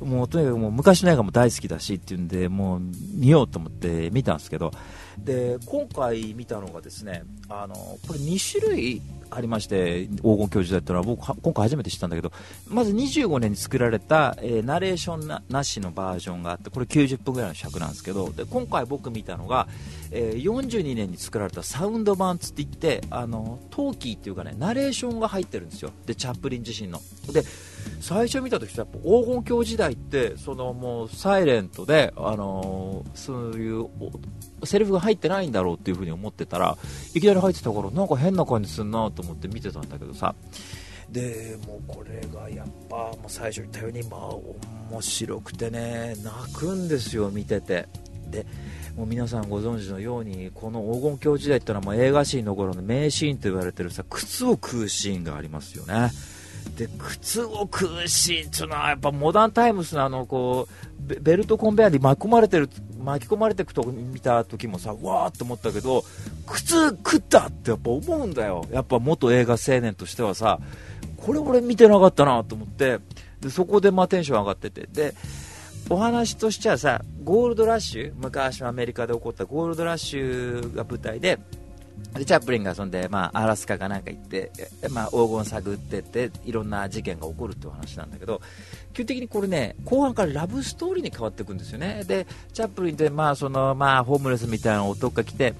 [0.00, 2.80] もうとにかくもう昔の映画も大好きだしっていうんでもう
[3.14, 4.72] 見ようと思って見たんですけど
[5.18, 12.32] で今回見たのがですねあのこれ2種類ありまして黄金教授だったのは僕は今回初めて知ったんだけど
[12.68, 19.68] まず25年に作られた、えーナレーションななしのバージョンがあってこれ90分ぐらいの尺なんですけどで今回僕見たのが、
[20.10, 25.90] えー42年に作られたサウンド版つって言ってあのトーキーっていうかねナレーションが入ってるんですよ。
[26.06, 27.00] でチャップリン自身の。
[27.32, 27.42] で
[28.00, 33.86] 最初見た時やっぱ黄金鏡時代ってそのもうサイレントであのーそういう
[34.64, 36.76] セリフが入ってないんだろうっていう風に思ってたら
[37.14, 40.34] いきなり入ってたからなんか変な感じするなと思って見てたんだけどさ。
[41.10, 44.20] でもうこれがやっぱもう最初言ったようにまあ
[44.90, 47.88] 面白くてね泣くんですよ見てて。
[48.28, 48.44] で
[48.96, 56.10] もう皆さんご存知のようにこの黄金鏡時代ってのはもう映画史の頃の名シーンと言われてるさ靴を食うシーンがありますよね。
[56.76, 62.68] で靴を食うシーンっていうのはやっぱモダンタイムスのあのこうベルトコンベヤーに巻き込まれてる
[63.02, 66.04] 巻き込まれていくと見た時もさわーって思ったけど
[66.46, 68.66] 靴食ったってやっぱ思うんだよ。
[68.70, 70.60] やっぱ元映画青年としてはさ
[71.16, 72.98] これ俺見てなかったなと思って
[73.40, 74.86] でそこでまあテンション上がってて。
[74.86, 75.14] で
[75.88, 81.38] お話としてはさゴールドラッシュ昔のアメリカで起こったゴールドラッシュが舞台で
[82.14, 84.50] でチャップリンがそんで、まあ、アラスカかなんか行って、
[84.90, 88.40] まあ、黄金探ってっていろんな事件が起こるっていう話なんだけど
[88.92, 92.04] 基本的にこれね後半からラブストーリーに変わっていくんですよね。
[92.06, 95.54] でチャップリンって、まあそのまあ、ホームレスみたいな男が来て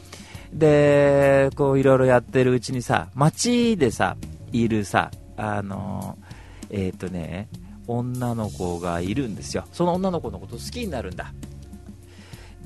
[0.52, 4.16] でこういろいろやってるうちにさ街でさ
[4.52, 6.16] いるさあの
[6.70, 7.48] えっ、とね
[7.86, 9.64] 女の子がいるんですよ。
[9.72, 11.32] その女の子のこと好きになるんだ。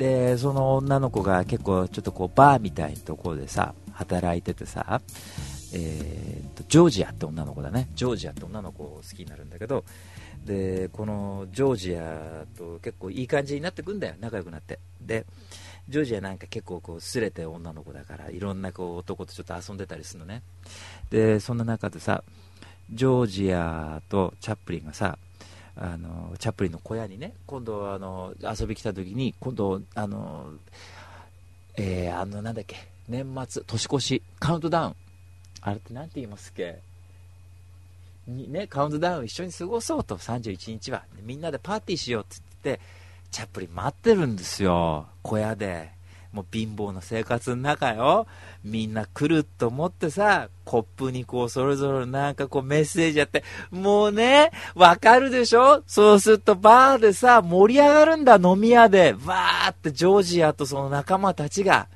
[0.00, 5.02] でその女の子が結構ちょっとこうバーみたいなところでさ働いててさ、
[5.74, 7.90] えーとジョージアって女の子だね。
[7.94, 9.84] ジョージアって女の子を好きになるんだけど
[10.46, 14.14] でこのジョージアと結構いい感じになってくんだよ。
[14.20, 14.78] 仲良くなって。
[15.02, 15.26] で
[15.90, 20.42] ジョージアなんか結構こうすれて女の子だからいろんなこう男とちょっと遊んでたりするのね。
[21.10, 22.24] でそんな中でさ
[22.90, 25.18] ジョージアとチャップリンがさ
[25.76, 30.52] あのチャップリンの小屋にね今度あの遊び来た時に今度あの
[31.76, 32.76] えーあのなんだっけ
[33.08, 34.96] 年末年越しカウントダウン。
[35.62, 36.80] あれって何て言いますっけ？
[38.26, 41.04] にねカウントダウン一緒に過ごそうと31日は。
[41.22, 42.84] みんなでパーティーしようって言って
[43.30, 45.90] チャップリン待ってるんですよ小屋で。
[46.32, 48.26] もう貧乏な生活の中よ。
[48.62, 55.82] みんな来ると思ってさコップにこうそれぞれなんかこうメッセージやってもうねわかるでしょ？
[55.86, 59.14] そうするとバーでさ盛り上がるんだ飲み屋で。
[59.24, 61.88] わーってジョージアとその仲間たちが。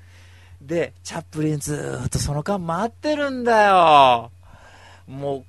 [0.60, 4.32] でチャップリンずーっとその間待ってるんだよ。
[5.06, 5.44] もう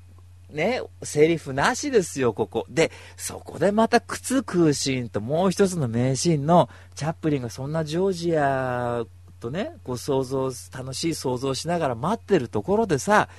[0.55, 2.65] ね、セリフなしですよ、ここ。
[2.69, 9.05] で、そこでまた靴食うシーンともう一つの名シーンの、チャップリンがそんなジョージア
[9.39, 13.29] とね、こう想像、楽しい想像しながら待ってるところでさ、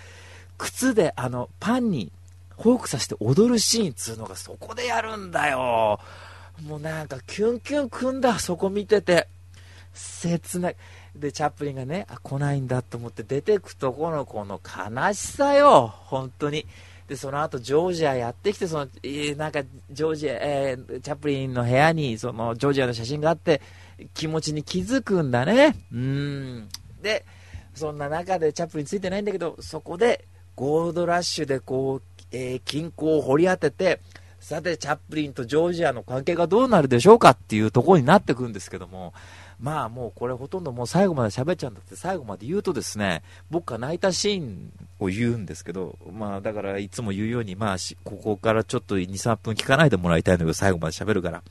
[0.59, 2.13] 靴であのパンに
[2.59, 6.01] フォークさして踊るシーンっつうのがそこでやるんだよ。
[6.67, 9.29] もうなんかキュンキュンくんだ、そこ見てて。
[9.93, 10.77] 切ない。
[11.15, 16.67] で、チャップリンがね、あ、来ないんだと思って出てくとこのこの悲しさよ、本当に。
[17.09, 23.63] で、その後、ジョージアやってきて、その、え、なんか、ジョージア、えー、チャップリンの部屋に、その、ジョージアの写真があって、
[24.13, 25.77] 気持ちに気づくんだね。
[25.93, 26.69] うん。
[27.01, 27.25] で、
[27.75, 30.25] そんな中でチャップリンついてないんだけど、そこで、
[30.57, 34.01] ゴールドラッシュでこう、えー、均衡を掘り当てて、
[34.47, 39.13] さて、チャップリンとジョージアの関係がどうなるでしょうかっていうところになってくるんですけども、
[39.59, 51.43] まあもうこれほとんどもう最後まで喋っちゃうんだって最後まで言うとですね、僕が泣いたシーンを言うんですけど、まあだからいつも言うように、まあここからちょっと2、3分聞かないでもらいたいんだけど、最後まで喋るから。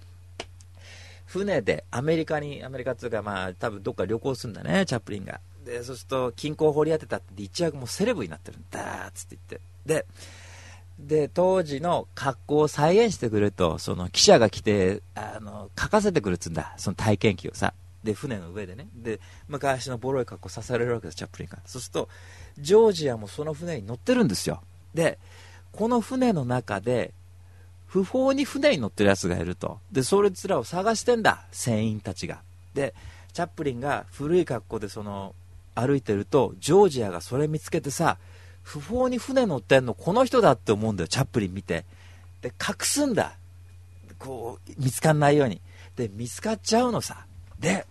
[1.25, 5.41] 船でアメリカに、アメリカっていうかまあ多分どっか旅行するんだね、チャップリンが。
[5.65, 9.61] で、そうすると金庫を掘り当てたって一躍もうセレブになってるんだーっつって言って。
[9.85, 10.05] で、
[10.99, 17.73] で、当時の格好を再現してくれと、その記者が来て、あの、書かせてくるっつうんだ、その体験記をさ。
[18.03, 18.87] で、船の上でね。
[18.95, 21.59] で、昔のボロい格好させられるわけです、チャップリンが。
[21.65, 22.09] そうすると、
[22.57, 24.61] ジョージアもその船に乗ってるんですよ。
[24.93, 25.19] で、
[25.73, 27.13] この船の中で、
[27.87, 29.79] 不法に船に乗ってるやつがいると。
[29.91, 32.41] で、それつらを探してんだ、船員たちが。
[32.73, 32.93] で、
[33.33, 35.35] チャップリンが古い格好でその、
[35.75, 38.17] 歩いてると、ジョージアがそれ見つけてさ、
[38.65, 41.85] 不法に船乗ってんのこの人だって思うんだよ、チャップリン見て。
[42.41, 43.37] で、隠すんだ。
[44.17, 45.61] こう、見つかんないように。
[45.95, 47.25] で、見つかっちゃうのさ。
[47.59, 47.85] で、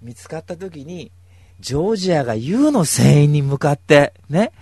[0.00, 1.10] 見つかった時に、
[1.58, 4.14] ジョージアが言うの、船員に向かって。
[4.30, 4.52] ね。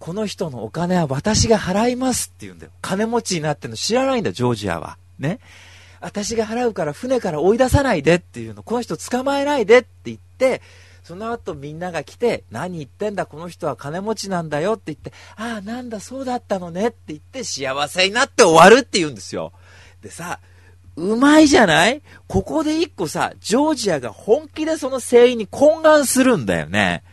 [0.00, 2.72] この人のお金は私が払いますって言うんだよ。
[2.82, 4.98] 金持ちになってんの知らないんだ、ジョージアは。
[5.20, 5.38] ね。
[6.00, 8.64] 私が払うから船から追い出さないでっていうの。
[8.64, 10.62] この人捕まえないでって言って、
[11.08, 19.54] その後みんなが来て、何言ってんだ、この人は金持ちなんだよって言って、ああ、なんだ、そうだったのねって言って幸せになって終わるって言うんですよ。
[20.02, 20.38] でさ、
[20.96, 22.02] うまいじゃない？
[22.26, 27.04] ここで一個さ、ジョージアが本気でその声員に懇願するんだよね。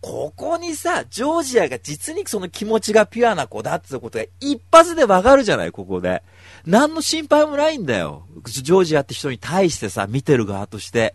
[0.00, 6.24] ここにさ、ジョージアが実にその気持ちがピュアな子だってことが一発でわかるじゃない、ここで。
[6.64, 8.26] 何の心配もないんだよ。
[8.44, 11.14] ジョージアって人に対してさ、見てる側として。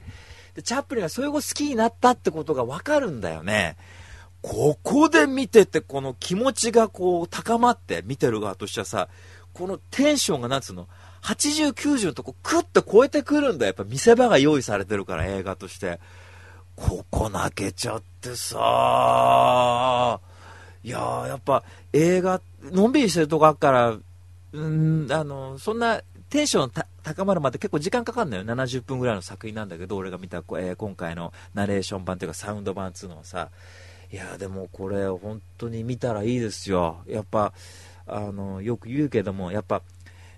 [0.56, 3.78] で、チャップリンがそういう子好きになったってことがわかるんだよね。
[4.42, 9.08] ここで見てて、この気持ちがこう高まって、見てる側としてはさ、
[9.54, 10.88] このテンションがなんつうの、
[11.24, 16.00] 80、90のとこクッと超えてくるんだやっぱ見せ場が用意されてるから映画として。
[16.76, 20.20] ここ泣けちゃってさ
[20.84, 23.98] いや、やっぱ映画、のんびりしてるとこあっから、
[24.54, 26.72] うん、あの、そんなテンション
[27.04, 28.46] 高まるまで結構時間かかるのよ。
[28.46, 33.50] 70分ぐらいの作品なんだけど、俺が見た、えー、今回のナレーション版というかサウンド版っつうのはさ、
[34.14, 37.04] いや、でもこれ本当に見たらいいですよ。
[37.06, 37.52] やっぱ、
[38.08, 39.82] あの、よく言うけども、やっぱ、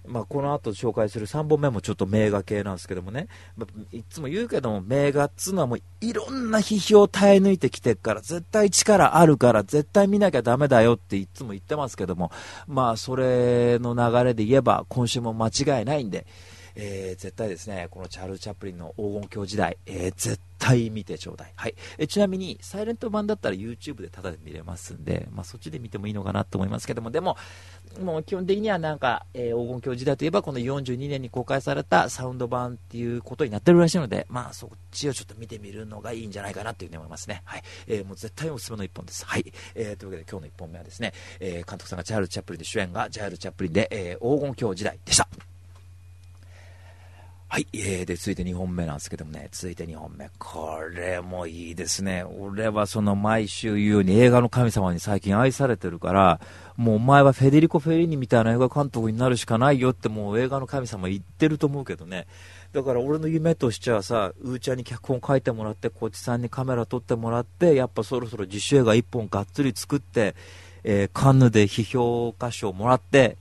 [0.06, 12.32] まあ、この後紹介する3本目もちょっと名画系なんですけどもね、まあ、いつも言うけども、名画っつうのはもういろんな批評を耐え抜いてきてるから、絶対力あるから、絶対見なきゃだめだよっていつも言ってますけども、
[12.68, 16.26] まあ、それの流れで言えば、今週も間違いないんで、
[16.76, 21.54] えー、絶対ですね、このチャールズ・チャップリンの黄金鏡時代、えー、絶対見てちょうだい。
[21.56, 21.76] はい。
[21.98, 27.36] えちなみに、サイレント版だったら YouTube でタダで見れますんで、まあ、そっちで見てもいいのかなと思いますけども、でも、
[28.02, 37.42] もう基本的にはなんか、えー、黄金鏡時代といえば、この42年に公開されたサウンド版っていうことになってるらしいので、まあ、そっちをちょっと見てみるのがいいんじゃないかなというふうに思いますね。
[37.44, 37.64] はい。
[37.88, 39.26] えー、もう絶対おすすめの一本です。
[39.26, 39.54] はい。
[39.76, 45.28] えー、というわけで今日の一本目はですね、え、監督さんがチャールズ・チャップリンで主演がチャール・チャップリンで、え、黄金鏡時代でした。
[47.54, 50.28] はい、えー、で、続いて2本目なんですけどもね、続いて2本目。
[50.39, 52.24] これもいいですね。
[52.24, 56.42] 俺はその毎週言うように映画の神様に最近愛されてるから、
[56.78, 62.26] もうお前はフェデリコ・フェリーニみたいな映画監督になるしかないよってもう映画の神様言ってると思うけどね。
[62.72, 70.34] だから俺の夢としてはさ、うーちゃんに脚本書いてもらって、こっちさんにカメラ撮ってもらって、やっぱそろそろ自主映画1本がっつり作って、
[70.84, 73.38] えー、カンヌで批評家賞をもらって、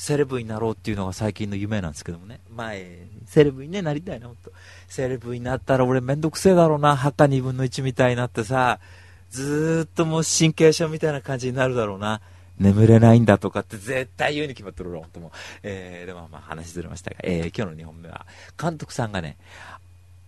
[0.00, 2.40] セレブになろうっていうのが最近の夢なんですけどもね。
[2.56, 4.50] 前、セレブにね、なりたいな、ほんと。
[4.88, 8.80] セレブになったら俺めんどくせえだろうな、墓2分の1みたいになってさ、
[9.28, 12.22] ずーっともう神経症みたいな感じになるだろうな。
[12.58, 15.32] 眠れないんだとかって絶対言うに決まってるろ、ほんとも。
[15.62, 18.24] えー、でもまあ話ずれましたが、えー、今日の2本目は、
[18.58, 19.36] 監督さんがね、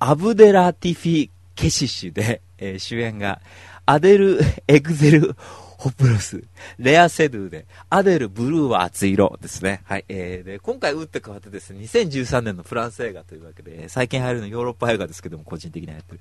[0.00, 3.40] アブデラティフィ・ケシシュで、えー、主演が、
[3.86, 5.34] アデル・エグゼル・
[5.82, 6.44] ホプロス、
[6.78, 9.80] レアセドゥで、アデル、ブルーは熱い色ですね。
[9.82, 10.04] はい。
[10.08, 16.20] えー、で、今回打って変わってですね、2013年のフランス映画というわけで、最近入るのヨーロッパ映画ですけども、個人的にはやってる。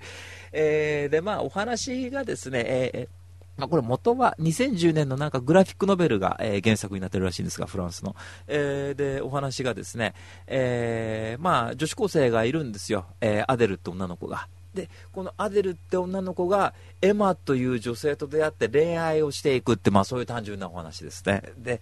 [0.52, 3.08] えー、で、まあ、お話がですね、えー、
[3.56, 8.16] まあ、これ元は2010年のなんかグラフィックノベルが、えー、原作になってるらしいんですが、フランスの。
[8.48, 10.16] えー、で、お話がですね、
[10.48, 13.06] えー、まあ、女子高生がいるんですよ。
[13.22, 14.48] えー、アデルって女の子が。
[14.74, 21.44] で、このアデルって女の子がエマという女性と出会って恋愛をしていくって、まあそういう単純なお話ですね。
[21.58, 21.82] で、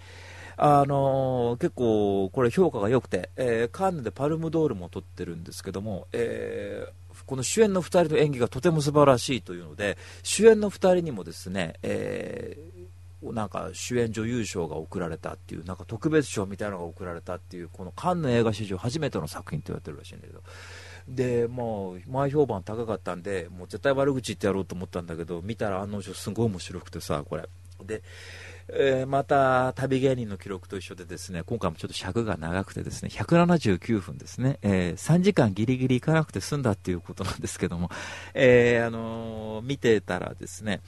[0.58, 12.58] あのー、結構これ評価が良くて、えー、カンヌでパルムドールも取ってるんですけども、えーこの主演の2人の演技がとても素晴らしいというので主演の2人にもですね、え、
[13.22, 20.42] なんか主演女優賞が贈られたっていうなんか特別賞みたいなのが贈られたっていうこのカンヌ映画史上初めての作品と言われてるらしいんだけど
[21.10, 27.47] でもう前評判高かったんでもう絶対悪口言ってやろうと思ったんだけど見たら案の定すごい面白くてさこれ。
[27.84, 28.03] で
[28.72, 37.89] えー、また旅芸人の記録と一緒でですね今回もちょっと尺が長くてですね179分ですね、えー、3時間ギリギリ行かなくて済んだっていうことなんですけども、
[38.36, 40.82] えー、あの見てたらですね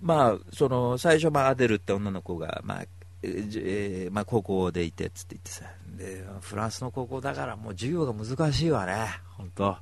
[0.00, 2.84] まあその最初、まあ、アデルって女の子が、まあ
[3.22, 5.64] えーまあ、高校でいてっつって言ってさ
[5.96, 9.76] でフランスの高校だからもう授業が難しいわね本当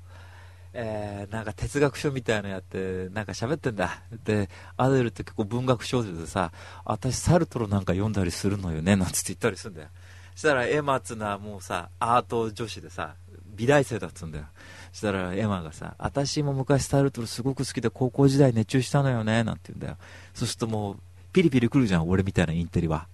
[0.79, 4.03] えー、なんか哲学書みたいなのやって、なんか喋ってんだ。
[4.25, 6.53] で、アデルって結構文学少女でさ、
[6.85, 9.89] 私サルトルなんか読んだりするのよね、なんつって言ったりするんだよ。
[10.35, 13.15] したらエマっつのはもうさ、アート女子でさ、
[13.57, 14.45] 美大生だっつうんだよ。
[14.93, 19.97] したらエマがさ、私も昔サルトルすごく好きで高校時代熱中したのよね、なんて言うんだよ。
[20.35, 20.97] そうするともう、
[21.33, 23.07] ピリピリ来るじゃん、俺みたいなインテリは。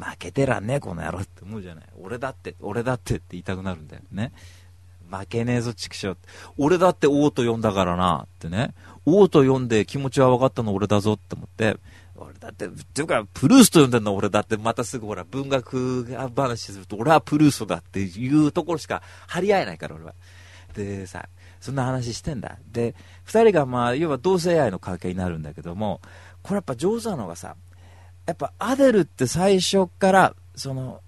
[0.00, 1.84] 負けてらんねえこの野郎って思うじゃない。
[2.00, 4.32] 俺だって、俺だってって言いたくなるんだよね。
[5.10, 6.16] 負けねえぞ、畜生。
[6.56, 8.74] 俺だって王と呼んだからな、ってね。
[9.04, 11.76] 王と呼んで気持ちは分かったの俺だぞって思って、
[12.14, 16.04] 俺だって、っていうか、プルースと呼んでんの俺だって、またすぐほら、文学
[16.36, 20.14] 話すると、俺はプルーストだっていうところしか張り合えないから、俺は。
[20.74, 21.28] でさ、
[21.60, 22.58] そんな話してんだ。
[22.70, 22.94] で、
[23.24, 26.00] 二人がまあ、要は同性愛の関係になるんだけども、
[26.42, 27.56] これやっぱ上手なのがさ、
[28.26, 31.00] やっぱアデルって最初から、その、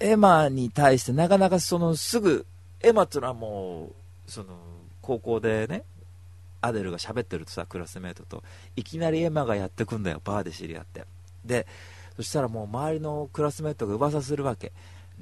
[0.00, 2.46] エマに対してなかなかそのすぐ
[2.82, 3.90] エマっていうのはも
[4.26, 4.48] うその
[5.00, 5.84] 高校でね
[6.60, 8.42] アデルが喋ってるとさクラスメートと
[8.76, 11.04] いきなりエマがやってくんだよバーで知り合って。
[11.44, 11.66] で
[12.16, 14.72] そしたらもう周りのクラスメートが噂するわけ。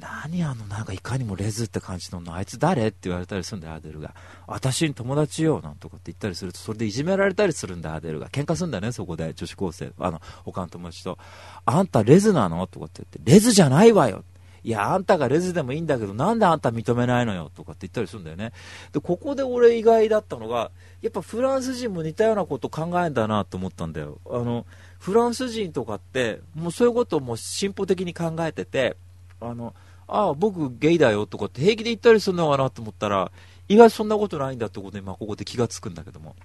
[0.01, 2.89] 何あのなんかいかにもレズって感じのあいつ誰？
[2.89, 4.15] って言われたりするんだよアデルが
[4.47, 8.29] 私に友達よなんとかって言ったりするとそれでいじめられたりするんだアデルが。
[8.29, 9.93] 喧嘩するんだよねそこで女子高生。
[9.99, 11.19] あの他の友達と
[11.67, 12.67] あんたレズなの？
[12.67, 14.25] とかって言ってレズじゃないわよ
[14.65, 17.51] いや、あんたがレズでもいいんだけど、なんであんた認めないのよ？
[17.53, 18.53] とかって言ったりするんだよね。
[18.93, 20.71] で、ここで俺意外だったのが、
[21.01, 24.21] やっぱフランス人も似たようなこと考えんだなと思ったんだよ。
[24.31, 24.65] あの、
[25.01, 28.97] フランス人とかって、もうそういうことをもう進歩的に考えてて、
[29.43, 29.75] あの、
[30.07, 33.31] ああ、僕ゲイだよとかって平気で言ったりするのかなと思ったら、
[33.69, 36.37] 意外とそんなことないんだってことで、ま、ここで気がつくんだけども。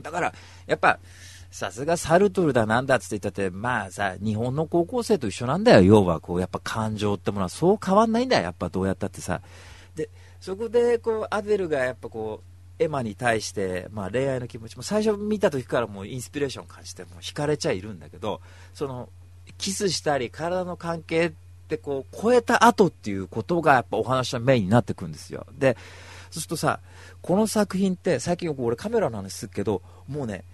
[0.00, 0.34] だから、
[0.66, 0.98] やっぱ、
[1.50, 9.42] さすがサルトルだなんだって言ったって、まあさ、日本の高校生と一緒なんだよ、要はこう、やっぱ感情ってものはそう変わんないんだよ、やっぱどうやったってさ。
[9.94, 10.08] で、
[10.40, 12.52] そこでこう、アデルがやっぱこう、
[12.82, 18.40] エマに対して、まあ、恋愛の気持ちも最初見た時からもうインスピレーション感じてもう惹かれちゃいるんだけど
[18.74, 19.08] その
[19.58, 21.32] キスしたり体の関係
[21.64, 25.76] ってこう超えた後っていうことがやっぱお話のメインになってくるんですよで
[26.30, 26.80] そうするとさ
[27.20, 30.44] この作品って最近俺カメラの話するけどもうね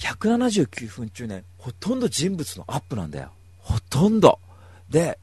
[0.00, 3.32] 179分中ね、ほとんど人物のアップなんだよ。
[3.58, 4.38] ほとんど。
[4.88, 5.18] で、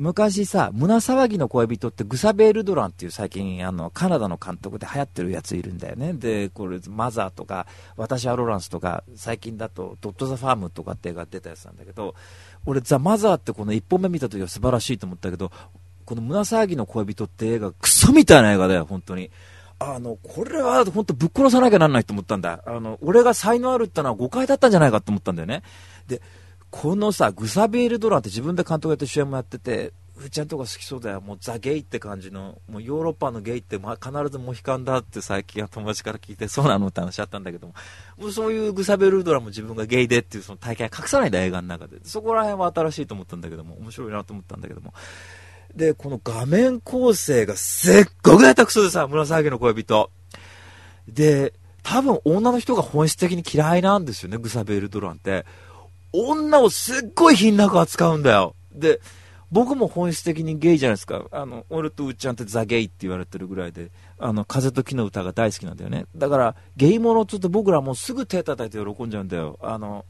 [0.00, 6.14] 昔さ、胸騒ぎの恋人ってグサベールドランっていう最近あのカナダの監督で流行ってるやついるんだよね。
[6.14, 7.66] で、これマザーとか、
[7.98, 12.14] 私はロランスとか、最近だとドット・ザ・ファームとかって映画出たやつなんだけど、
[12.64, 15.52] 俺ザ・マザーってこの1本目見た時は素晴らしいと思ったけど、
[16.06, 19.30] この胸騒ぎの恋人って映画クソみたいな映画だよ、本当に。
[19.80, 22.62] あの、これは本当ぶっ殺さなきゃなんないと思ったんだ。
[22.66, 25.62] あの、俺が才能あるってのは誤解だったんじゃないかと思ったんだよね。
[26.06, 26.22] で、
[26.70, 31.20] このさ、グサビエル・ドランって自分で監督やって主演もやってて、ふーちゃんとか好きそうだよ。
[31.22, 37.74] もうザ・ゲイって感じの、もうヨーロッパのゲイって、まあ、必ずモヒカンだって最近は友達から聞いて、そうなのって話あったんだけども、
[38.18, 41.98] もうそういうグサベル・ドラも自分がゲイでっていうその体験隠さないんだ映画の中で。
[42.04, 44.92] そこら辺は新しいと思ったんだけども、面白いなと思ったんだけども。
[45.74, 50.10] で、この画面構成がすっごく下手くそでさ、紫の恋人。
[51.08, 55.46] で、多分女の人が本質的に嫌いなんですよね、グサベール・ドランって。
[56.12, 58.54] 女をすっごい品なく扱うんだよ。
[58.72, 59.00] で、
[59.50, 61.24] 僕も本質的にゲイじゃないですか。
[61.32, 66.06] あの、俺とうっちゃんってザ・ゲイって言われてるぐらいで、あの、風と木の歌が大好きなんだよね。
[66.14, 69.58] だから、ゲイものちょっと僕らもうすぐ手叩いて喜んじゃうんだよ。
[69.60, 70.04] あの、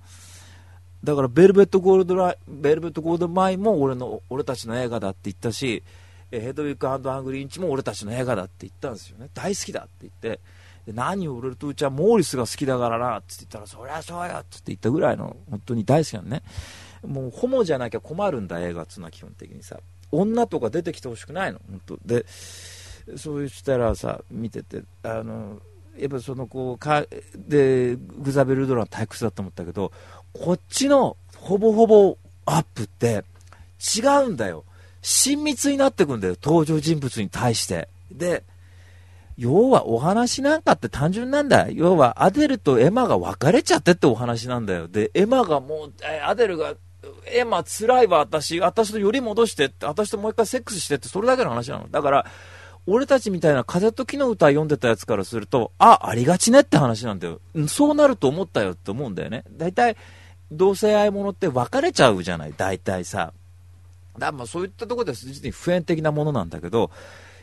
[1.03, 5.82] だから、ベルベット・ゴールドライ、ベルベット・ゴールド・マイも俺の、俺たちの映画だって言ったし、
[6.30, 9.30] ヘドウィック・アングリーンチも俺たちの映画だって言ったんですよね。
[9.32, 10.40] 大好きだって言って、
[10.87, 16.43] で何を売れるとうちはモーリスが好きだからなって言ったらそりゃそうよって言ったぐらいの本当に大好きなのね。
[17.07, 19.78] もうホモじゃなきゃ困るんだ映画っつうのは基本的にさ
[20.12, 21.99] 女とか出てきてほしくないの本当。
[22.05, 22.26] で
[23.16, 25.61] そうしたらさ見ててあの
[25.99, 27.05] やっぱそのこうか
[27.37, 29.93] でグザベルドラの退屈だと思ったけど
[30.33, 32.16] こっちのほぼほぼ
[32.47, 33.24] アップって
[33.97, 34.64] 違うんだよ。
[35.03, 37.89] 親密になってくんだよ登場人物に対して。
[38.12, 38.45] で
[39.41, 41.70] 要はお話なんかって単純なんだ。
[41.70, 44.86] 要はアデルとエマが別れちゃってってお話なんだよ。
[44.86, 46.74] で、エマがもう、えアデルが、
[47.24, 48.61] エマ辛いわ、私。
[48.61, 51.88] 私とより戻してって、私ともう一回セックスしてって、それだけの話なの。
[51.88, 52.26] だから、
[52.86, 57.41] 俺たちみたいな風時の歌読んでたやつからすると、あ、ありがちねって話なんだよ。
[57.66, 59.45] そうなると思ったよって思うんだよね。
[59.53, 59.97] 大体、
[60.53, 63.32] 同性愛者って別れちゃうじゃない、大体さ。
[64.18, 66.91] だまあそういったところで実に普遍的なものなんだけど、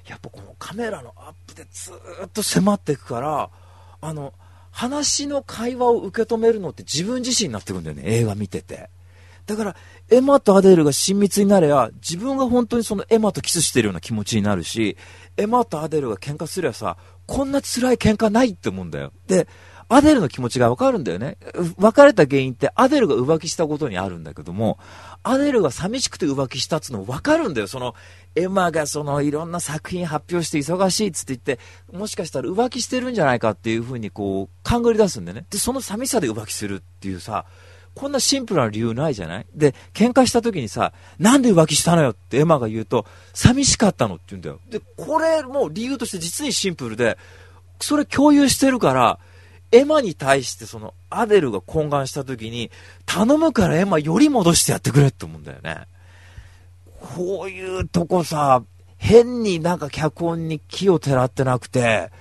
[0.08, 1.92] やっぱこのカメラのアップでず
[2.26, 3.50] っと迫っていくから、
[4.02, 4.34] あの、
[4.72, 8.90] 話の会話を受け止めるのって自分自身になってくるんだよね、映画見てて。
[9.48, 9.76] だから、
[10.10, 14.98] エマとアデルが親密になれば、自分が本当にそのエマとキスしてるような気持ちになるし、
[15.38, 19.14] エマとアデルが喧嘩すればさ、こんな辛い喧嘩ないって思うんだよ。
[19.28, 19.48] で、
[19.90, 21.38] アデルの気持ちがわかるんだよね。
[21.78, 24.80] 別れた原因ってアデルが浮気したことにあるんだけども、
[25.24, 27.68] アデルが寂しくて浮気したっつうのわかるんだよ。
[27.68, 27.96] その、
[28.36, 31.60] エマがそのいろんな作品発表して忙しいっつって言って、
[31.92, 35.46] もしかしたら浮気してるんじゃないかっていうふうにこう、勘ぐり出すんだよね。
[35.50, 37.46] で、その寂しさで浮気するっていうさ、
[37.96, 39.46] こんなシンプルな理由ないじゃない？
[39.56, 44.60] で、喧嘩した時にさ、なんで浮気したのよってエマが言うと、寂しかったのって言うんだよ。
[44.70, 47.18] で、これも理由として実にシンプルで、
[47.82, 49.20] それ共有してるから、
[49.72, 52.72] エマに対してそのアデルが懇願した時に、
[53.06, 55.88] 頼むからエマより戻してやってくれって思うんだよね。
[57.00, 58.64] こういうとこさ、
[58.98, 62.12] 変になんか脚本に木をてらってなくて、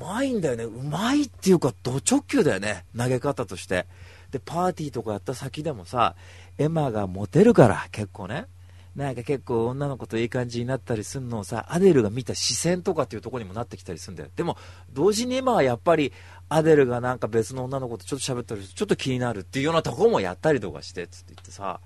[0.00, 0.64] うまいんだよね。
[0.64, 2.84] うまいっていうか、ド直球だよね。
[2.96, 3.86] 投げ方として。
[4.30, 6.14] で、パーティーとかやった先でもさ、
[6.58, 8.46] エマがモテるから、結構ね。
[8.96, 14.30] なんか結構女の子といい感じになったりするのをさ、アデルが見た視線とかっていうところにもなってきたりするんだよ。
[14.34, 14.56] でも、
[14.92, 16.12] 同時に今はやっぱり、
[16.48, 21.80] アデルがなんか別の女の子とちょっと喋ったりちょっと気になるっていうようなところもやったりとかして、つって言ってさ、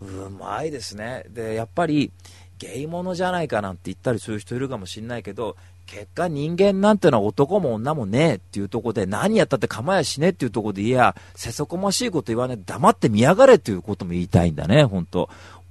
[0.00, 1.24] うまいですね。
[1.30, 2.12] で、やっぱり、
[2.58, 5.56] ゲイものじゃないかなんて言ったりする人いるかもしんないけど、
[5.86, 15.28] 結果人間なんてのは男も女もねえっていうとこで何やったって構やしねっていうとこでいや、せそこましいこと言わねえ黙って見やがれっていうことも言いたいんだね、本当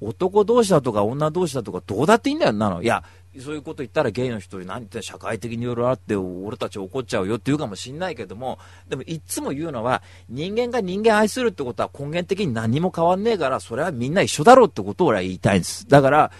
[0.07, 2.81] 男同士だとか女同士だとかどうだっていいんだよなの。
[2.81, 3.03] いや、
[3.39, 15.87] そういうこと言ったらゲイの人に何言って社会的にいろいろあって俺たち怒っちゃうよって言うかもしんないけども、でもいつも言うのは人間が人間愛するってことは根源的に何も変わんねえからそれはみんな一緒だろうってことを俺は言いたいんです。
[15.87, 16.31] だから、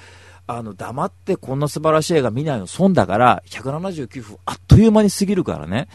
[0.46, 5.88] あの、黙ってこんな素晴らしい映画見ないの損だから、179分あっという間に過ぎるからね。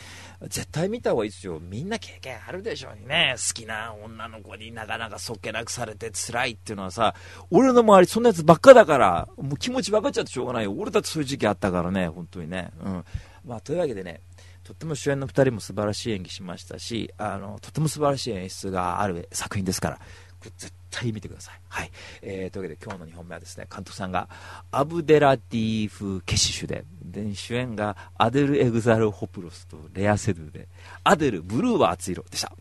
[0.43, 1.59] 絶対見た方がいいですよ。
[1.61, 3.34] みんな経験あるでしょうにね。
[3.36, 7.14] 好きな女の子になかなかそっけなくされて辛いっていうのはさ、
[7.51, 10.74] 俺の周りそんなやつばっかだから、もう気持ち分かっちゃってしょうがないよ。
[10.78, 12.70] 俺たちそういう時期あったからね、本当にね。
[12.80, 13.05] うん。
[13.45, 14.20] まあ、というわけでね、
[14.62, 19.99] とっても主演の2人も素晴らしい演技しましたし、あの、とても素晴らしい演出がある作品ですから、
[20.41, 21.61] 絶対見てください。
[21.68, 21.91] はい。
[22.22, 24.28] えー、というわけで今日の2本目はですね、監督さんが
[24.70, 30.68] アブデラティフ・ケシシュで、で主演がアデル・エグザルコプロスとレア・セドゥで、
[31.05, 32.53] アデル・ブルーは熱い色でした。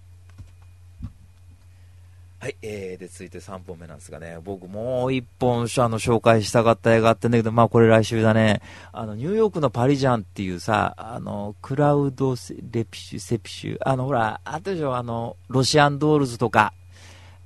[2.39, 8.61] はい、えー、で、続いて3本目なんですがね、僕もう1本、あの、紹介したかった映画あってんだけど、まあこれ来週だね、
[8.93, 12.35] あの、ニューヨークのパリジャンっていうさ、あの、クラウド
[12.71, 16.73] レピシュ、セピシュ、あの、ほら、あったでしょ、あの、ロシアンドールズとか、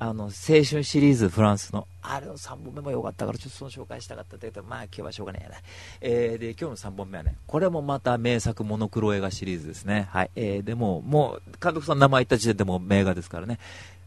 [0.03, 0.31] あの、青
[0.67, 5.57] 春シリーズ、フランスの、あれの3本目も良かったから、ちょっとその紹介したかったけど、まあ今日はしょうがないやな。
[6.01, 10.07] えー、で、今日の3本目はね、これもまた名作モノクロ映画シリーズですね。
[10.09, 10.31] はい。
[10.35, 13.59] えー、でも、もう、監督さん名前言った時点でも名画ですからね。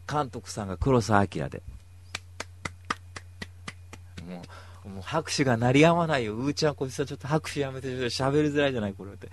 [0.05, 1.63] 監督さんが黒澤明で。
[4.27, 4.41] も
[4.83, 6.35] う、もう拍手が鳴りやまないよ。
[6.35, 9.29] うーちゃんこいつはちょっと拍手やめて、喋りづらいじゃない、これって。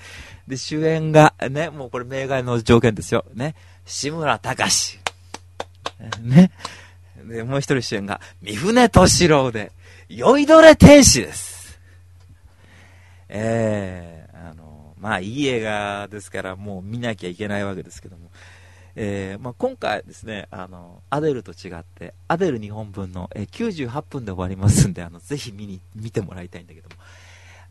[0.46, 3.24] で、主演が、ね、もうこれ名画の条件ですよ。
[3.34, 3.56] ね。
[3.84, 5.01] 志村隆
[6.20, 6.50] ね。
[7.24, 9.72] で、もう一人主演が、三船敏郎で、
[10.08, 11.80] 酔いどれ天使です。
[13.28, 18.30] えー、あの、まあ、いい映画ですから、もう見なきゃいけないわけですけども、
[18.94, 26.96] えー、まあ、今回ですね、あの、アデルと違って、アデル2本分の、えー、98分で終わりますんで、あの、ぜひ見に、見てもらいたいんだけども、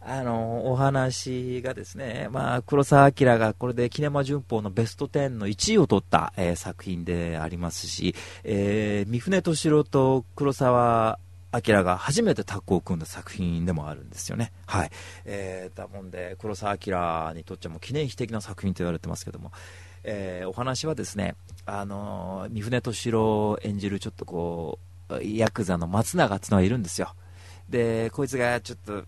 [0.03, 11.19] あの、お話がですね、まあ、黒澤明がこれでキネマ旬報のベスト10の1位を取った、えー、作品でありますし、えー、三船敏郎と黒澤
[11.53, 14.51] 明が初めてタッグを組んだ作品でもあるんですよね。
[14.65, 14.91] はい。
[15.25, 19.51] えー、だもんで、黒澤明にとっちゃも記念碑的な作品と言われてますけども、
[20.03, 21.35] えー、お話はですね、
[21.67, 24.79] あのー、三船敏郎演じるちょっとこ
[25.09, 27.13] う、ヤクザの松永っていうのがいるんですよ。
[27.69, 29.03] で、こいつがちょっと、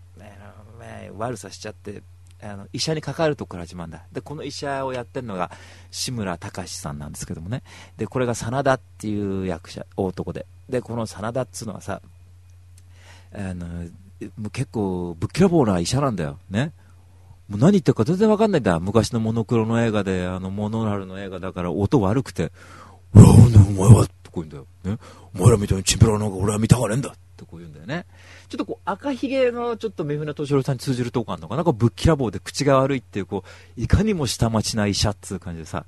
[0.84, 2.02] ね、悪さしちゃって、
[2.42, 4.04] あの医者にかかるとこから始まるんだ。
[4.12, 5.50] でこの医者をやってるのが
[5.90, 7.62] 志村隆さんなんですけどもね。
[7.96, 10.46] でこれが真田っていう役者男で。
[10.68, 12.02] でこの真田っつうのはさ
[13.32, 13.66] あの
[14.36, 16.38] もう結構ぶっきらぼうな医者なんだよ。
[16.50, 16.72] ね。
[17.48, 18.78] もう何言ってるか全然わかんないんだ。
[18.78, 22.52] 昔のモノクロの映画であのモノラルの映画だから音悪くて
[23.14, 24.98] 「うわお前は」ってこう言うんだよ、ね、
[25.34, 28.06] お前らみたいにチンピラなんか俺は見たがねえんだってこう言うんだよね。
[28.48, 31.58] ちょっとこう赤ひげのちょっと三船敏郎さんに通じるとこあるのかな？
[31.58, 33.44] なんかぶっきらぼうで口が悪いっていうこ
[33.76, 35.86] ういかにも下町な医者っつう感じでさ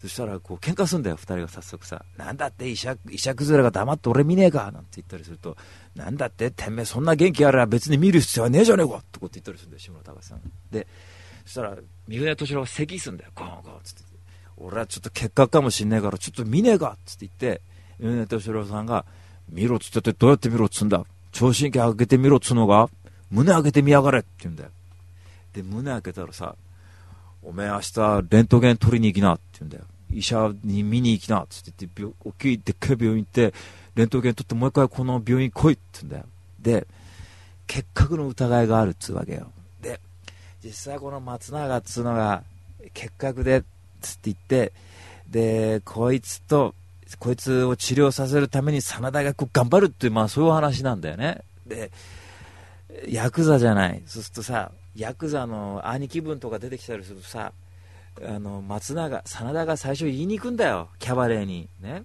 [0.00, 5.56] そしたらこう喧嘩すんだよ、2人が早速さ、なんだって医者医者崩れが黙って俺見ねえかなんて言ったりすると、
[5.94, 10.40] なんだって、てめえそんな元気あれば別に見る必要はねえじゃねえかってこと言ったりするんだよ、志村隆さん。
[10.72, 10.88] で、
[11.44, 11.76] そしたら、
[12.08, 14.02] 三船敏郎が咳すんだよ、ゴンゴンつって。
[14.56, 17.62] 俺はちょっと結核かもしんねえから、ちょっと見ねえかっつって言って、
[18.00, 19.04] 三船敏郎さんが、
[19.48, 21.04] 見ろっつってどうやって見ろっつんだ？
[21.32, 22.88] 聴診器開けてみろっつうのが、
[23.30, 24.70] 胸開けてみやがれって言うんだよ。
[25.54, 26.54] で、胸開けたらさ、
[27.42, 29.84] おめえ明日レントゲン取りに行きなって言うんだよ。
[30.12, 33.54] 医者に見に行きなっつって言って、大きいでっかい病院行って、
[33.94, 36.24] レントゲン取ってもう一回この病院来いって言うんだよ。
[36.60, 36.86] で、
[37.66, 39.50] 結核の疑いがあるっつうわけよ。
[39.80, 40.00] で、
[40.62, 42.44] 実際この松永っつうのが、
[42.92, 43.62] 結核でっ、
[44.02, 44.72] つって言って、
[45.28, 46.74] で、こいつと、
[47.18, 51.42] こいつを治療させるために真田がこう頑張るっていう、まあそういう話なんだよね。
[51.66, 51.90] で、
[53.08, 54.02] ヤクザじゃない。
[54.06, 57.52] そうするとさ、ヤクザの兄貴分とか出てきたりするとさ、
[58.22, 61.68] あの松永、真田が最初言いに行くんだよ、キャバレーに。
[61.80, 62.04] ね。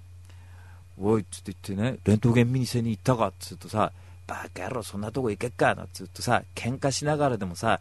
[1.00, 3.92] おいっつって言ってね、レントゲン見にせに行ったかっつうとさ、
[4.26, 7.80] バカ野郎、そんなとこ行けっかなんつうとさ、喧嘩しながらでもさ、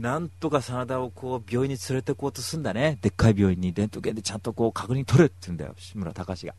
[0.00, 6.54] なんとか真田をこう病院に連れてこうとするんだね、でっかい病院にレントゲンでちゃんとこう確認取れって言うんだよ、志村隆が。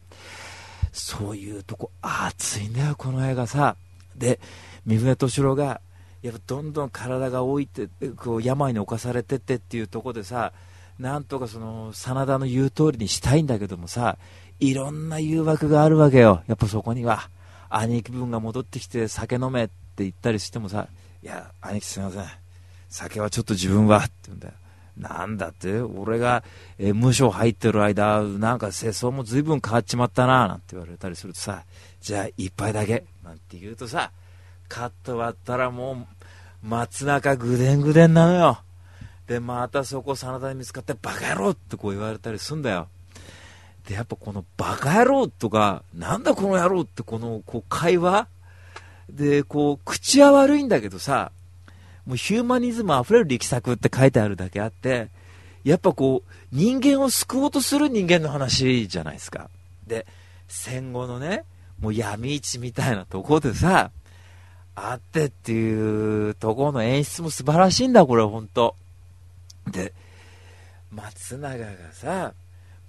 [0.91, 3.75] そういうとこ、熱いんだよ、この映画さ。
[4.15, 4.39] で、
[4.85, 5.81] 三船敏郎が、
[6.21, 7.87] やっぱどんどん体が老いて、
[8.17, 10.51] こう病に侵されてってっていうとこでさ、
[10.99, 14.17] なんとかその真田の言う通りにしたいんだけどもさ
[14.59, 16.43] いろんな誘惑があるわけよ。
[16.47, 17.29] やっぱそこには。
[17.71, 20.87] 兄貴分が戻ってきて酒飲めって言ったりしてもさ
[21.21, 22.23] いや兄貴すいません。
[22.89, 24.53] 酒はちょっと自分はって言うんだよ。
[24.97, 26.43] なんだって俺が、
[26.77, 31.63] え無所入ってる間なんか世相も随分変わっちまったななんて言われたりするとさ
[32.01, 34.11] じゃあ一杯だけなんて言うとさ
[34.67, 36.05] カット割ったらも
[36.63, 38.59] う松中ぐでんぐでんなのよ。
[39.27, 42.87] で、またそこ真田に見つかって、バカ野郎ってこう言われたりすんだよ。
[43.87, 48.27] で、やっぱこのバカ野郎とか、なんだこの野郎ってこのこう会話？
[49.07, 51.31] で、こう、口は悪いんだけどさ、
[52.09, 55.09] もうヒューマニズム溢れる力作って書いてあるだけあって、
[55.63, 59.51] やっぱこう、人間を救おうとする人間の話じゃないですか。
[59.85, 60.07] で、
[60.47, 61.43] 戦後のね、
[61.79, 63.91] もう闇市みたいなとこでさ、
[64.73, 68.75] あってっていうところの演出も素晴らしいんだ、これ、ほんと。
[69.71, 69.93] で、
[70.89, 72.33] 松永がさ、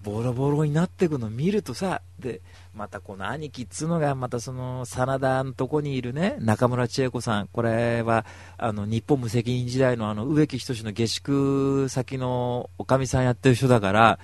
[0.02, 2.40] ボロボロになっていくのを見るとさ、で、
[2.74, 8.24] またこの兄貴っつうのが、またその、真田のとこにいるね、中村千恵子さん、これは、
[8.56, 14.18] あの、日本無責任時代のあの、植木仁の下宿先のおかみさんやってる人だから、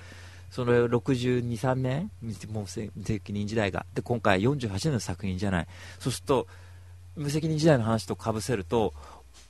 [0.49, 2.11] その62、3年、
[2.49, 2.63] もう
[2.95, 3.85] 無責任時代が。
[3.93, 5.67] で、今回48年の作品じゃない。
[5.99, 6.47] そうすると、
[7.15, 8.93] 無責任時代の話とかぶせると、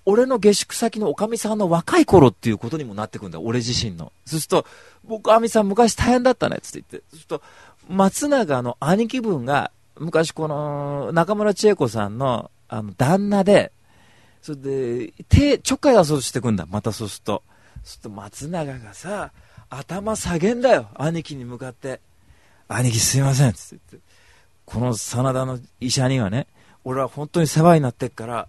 [0.10, 4.14] 俺の下宿先のおかみさんの若い頃っていうことにもなってくんだ俺自身の。
[4.26, 4.66] そうすると、
[5.03, 7.10] 僕、あみさん昔大変だったね、つって言って。
[7.10, 7.41] そうすると、
[7.89, 13.74] 松永の兄貴分が、昔この、中村千恵子さんの、あの、旦那で、
[14.41, 17.43] それで、手、ちょっかい遊びしてくんだ、またそうすると。
[17.76, 19.32] そうすると、松永がさ、
[19.70, 21.99] 頭下げんだよ、兄貴に向かって。
[22.70, 24.08] 兄貴すいません、つって言って。
[24.64, 26.47] この真田の医者にはね、
[26.86, 28.47] 俺は本当に世話になってっから、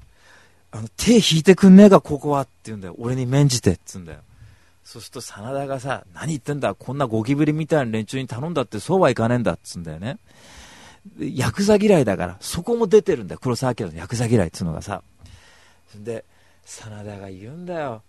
[0.71, 2.95] あの、手引いてくんねえか、ここはって言うんだよ。
[2.99, 4.21] 俺に免じてっつうんだよ。
[4.85, 10.19] そうすると、真田がさ、何言ってんだ、こんなゴキブリみたいな連中に頼んだってそうはいかねえんだっつうんだよね。
[11.21, 13.41] ヤクザ嫌いだから、そこも出てるんだよ。
[13.43, 15.03] 黒沢明のヤクザ嫌いっつうのがさ。
[15.95, 16.25] で、
[16.65, 18.03] 真田が言うんだよ。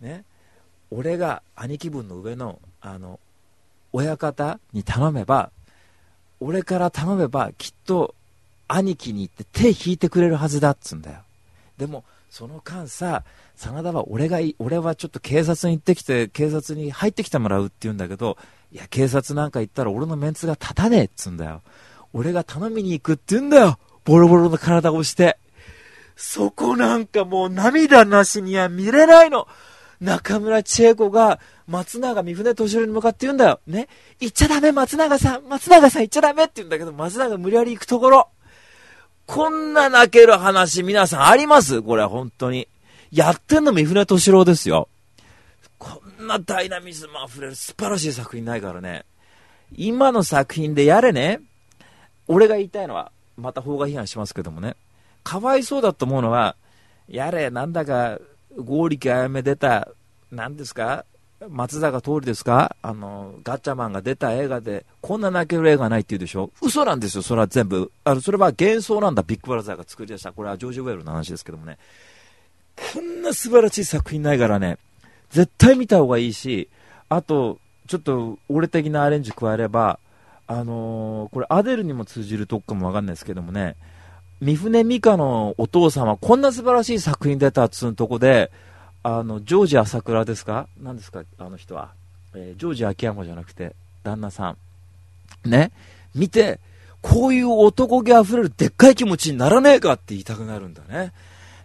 [0.00, 0.24] ね。
[0.90, 3.20] 俺が兄貴分の上の、あの、
[3.92, 5.50] 親方に頼めば、
[6.40, 8.14] 俺から頼めば、きっと、
[8.68, 11.20] 兄貴に行って手引いてくれるはずだっつうんだよ。
[11.78, 13.24] でもその間さ
[13.56, 18.36] 真田は俺が俺はちょっと警察に行ってきて警察に入ってきてもらうって言うんだけど
[18.72, 21.62] いや警察なんか行ったら俺のメンツが立たねえっつうんだよ
[22.12, 25.38] 俺が頼みに行くって言うんだよボロボロの体をして、
[26.16, 29.46] そこなんかもう涙なしには見れないの。
[30.00, 33.60] 中村千恵子が松永三船敏郎に向かって言うんだよ。
[33.66, 33.88] ね。
[34.18, 35.44] 行っちゃダメ、松永さん。
[35.44, 38.28] 松永さん行っちゃダメって言うんだけど、松永無理やり行くところ。
[39.28, 41.82] こんな泣ける話皆さんあります？
[41.82, 42.66] これ本当に。
[43.10, 44.88] やってんの三船敏郎ですよ。
[45.76, 49.04] こんなダイナミズム溢れる素晴らしい作品ないからね。
[49.76, 51.42] 今の作品でやれね。
[52.26, 54.76] 俺が言いたいのは、また法が批判しますけどもね。
[55.24, 56.56] かわいそうだと思うのは、
[57.06, 58.18] やれ、なんだか、
[58.56, 59.88] 剛力あやめ出た、
[60.32, 61.04] なんですか？
[61.46, 62.74] 松坂桃李ですか？
[62.82, 66.50] あの、ガッチャマンが出た映画で、こんな泣ける映画ないって言うでしょ？
[66.60, 67.92] 嘘なんですよ、それは全部。
[68.02, 70.32] あの、それは幻想なんだ、ビッグブラザーが作り出した。
[70.32, 71.78] これはジョージ・ウェルの話ですけどもね。
[72.92, 74.78] こんな素晴らしい作品ないからね、
[75.30, 76.68] 絶対見た方がいいし、
[77.08, 80.00] あと、ちょっと、俺的なアレンジ加えれば、
[80.48, 83.76] あのーこれアデルにも通じるとこかもわかんないですけどもね、
[84.40, 88.50] 三船美佳のお父さんはこんな素晴らしい作品出たっつうとこで、
[89.02, 90.68] あの、ジョージ朝倉ですか？
[90.80, 91.22] 何ですか？
[91.38, 91.92] あの人は。
[92.34, 94.56] えージョージ秋山じゃなくて、旦那さ
[95.44, 95.48] ん。
[95.48, 95.72] ね？
[96.14, 96.60] 見て、
[97.00, 101.12] こういう男気あふれるでっかい気持ちにならねえかって言いたくなるんだね。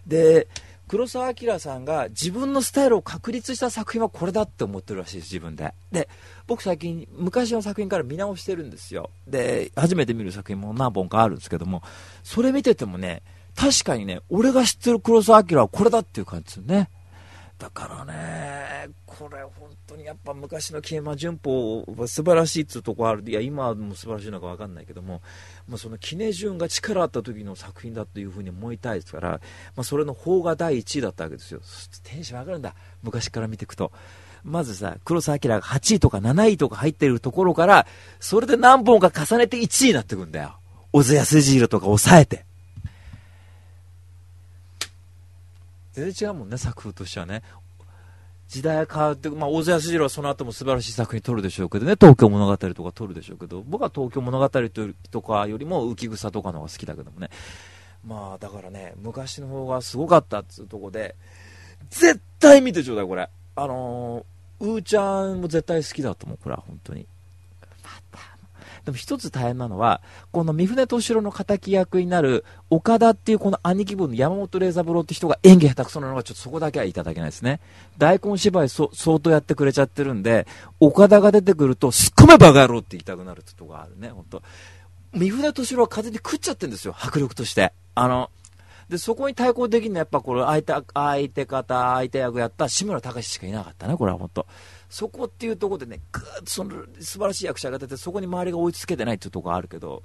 [0.06, 0.46] で、
[0.86, 5.72] 黒澤明さんが自分のスタイルを確立した作品はこれだって思ってるらしいです、自分で。
[5.90, 6.08] で、
[6.46, 9.10] 僕最近、昔の作品から見直してるんですよ。
[9.26, 11.82] で、初めて見る作品も何本かあるんですけども、
[12.22, 13.22] それ見ててもね、
[13.56, 16.90] 確かにね、俺が知ってる黒澤明はこれだっていう感じですよね。
[17.64, 23.22] だからね、これ本当にやっぱ昔の桂馬順法は素晴らしいっていうところある。
[23.26, 25.22] いや、今も素晴らしいのかわかんないけども、
[25.66, 31.60] まあ、そのキネ順が力あった時の作品だというふうに思いたいですから、まあ、それの方が第1位だったわけですよ。
[31.62, 32.74] そしてテンション上がるんだ。
[33.02, 33.92] 昔から見ていくと。
[34.42, 37.86] まずさ、黒澤明が8位とか7位とか入ってるところから、
[38.20, 40.58] それで何本か重ねて1位になってくんだよ。
[40.92, 42.44] 小津安二郎とか抑えて。
[45.94, 47.42] 全然違うもんね、作風としてはね。
[48.48, 54.48] 時代が変わって、まあ、大津安二郎はその後も素晴らしい作品撮るでしょうけどね、東京物語とか撮るでしょうけど、僕は東京物語
[55.10, 57.30] とかよりも浮草とかの方が好きだけどもね。
[58.06, 61.14] まあ、だからね、昔の方がすごかったっつうとこで、
[61.90, 63.28] 絶対見てちょうだい、これ。
[63.56, 67.06] あのー、うーちゃんも絶対好きだと思う、これは本当に。
[67.82, 68.18] また
[68.84, 77.60] でも一つ大変なのは、この三船敏郎の敵役になる岡田っていうこの兄貴分の山本玲三郎って人が演技下手くそなのがちょっとそこだけはいただけないですね。
[77.96, 80.46] 大根芝居相当やってくれちゃってるんで、
[80.80, 84.42] 岡田が出てくると、すっ込めバカ野郎って言いたくなるってとこがあるね、本当
[85.12, 87.72] 三船敏郎は風で食っちゃってるんですよ、迫力として。
[87.94, 88.30] あの、
[88.88, 94.46] で、そこに対抗できるのはやっぱこれ相手、相手方、相手役やった志村隆しかいなかったね、これは本当
[94.94, 96.70] そこっていうところでね、ぐーっとその
[97.00, 100.04] 素晴らしい役者が出て、そこに周りが追いつけてないっていうところがあるけど、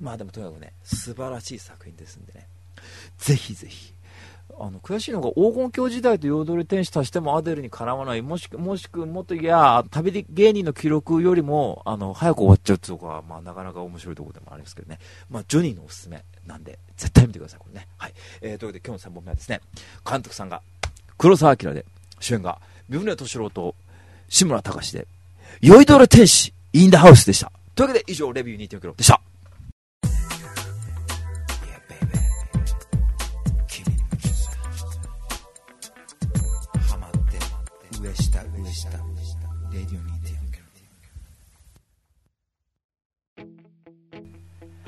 [0.00, 2.48] まあでもとにかくね、素晴らしい作品ですんでね、
[3.16, 3.94] ぜひぜひ。
[4.58, 14.98] あの悔しいのが黄金鏡時代と彩り天使足してもアデルにかなわない、もしくもしくもっといや、旅芸人の記録よりもあの早く終わっちゃうっていうところは、まあ、なかなか面白いところでもありますけどね、
[15.30, 17.86] まあ、ジョニーのおすすめなんで、絶対見てください、これね。
[17.98, 19.60] はいえー、というわけで今日の3本目はですね、
[20.04, 20.60] 監督さんが
[21.18, 21.86] 黒澤明で、
[22.18, 23.74] 主演が三船敏郎と
[24.28, 25.06] 志村隆で、
[25.60, 27.52] 酔いどれ天使、インダハウスでした。
[27.74, 29.20] というわけで以上、レビュー2.0キロでした。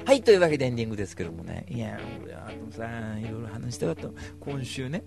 [0.07, 1.67] はい、というわけでエンディングですけどもね。
[1.69, 2.87] いや、俺、あのさ、
[3.19, 4.09] いろいろ話したかった。
[4.39, 5.03] 今週ね、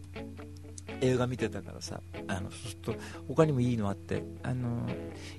[1.02, 2.96] 映画見てたからさ、あの、そうすると、
[3.28, 4.88] 他にもいいのあって、あの、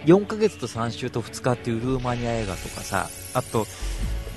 [0.04, 3.66] 4ヶ月と3週と2日っていうルーマニア映画とかさ、あと、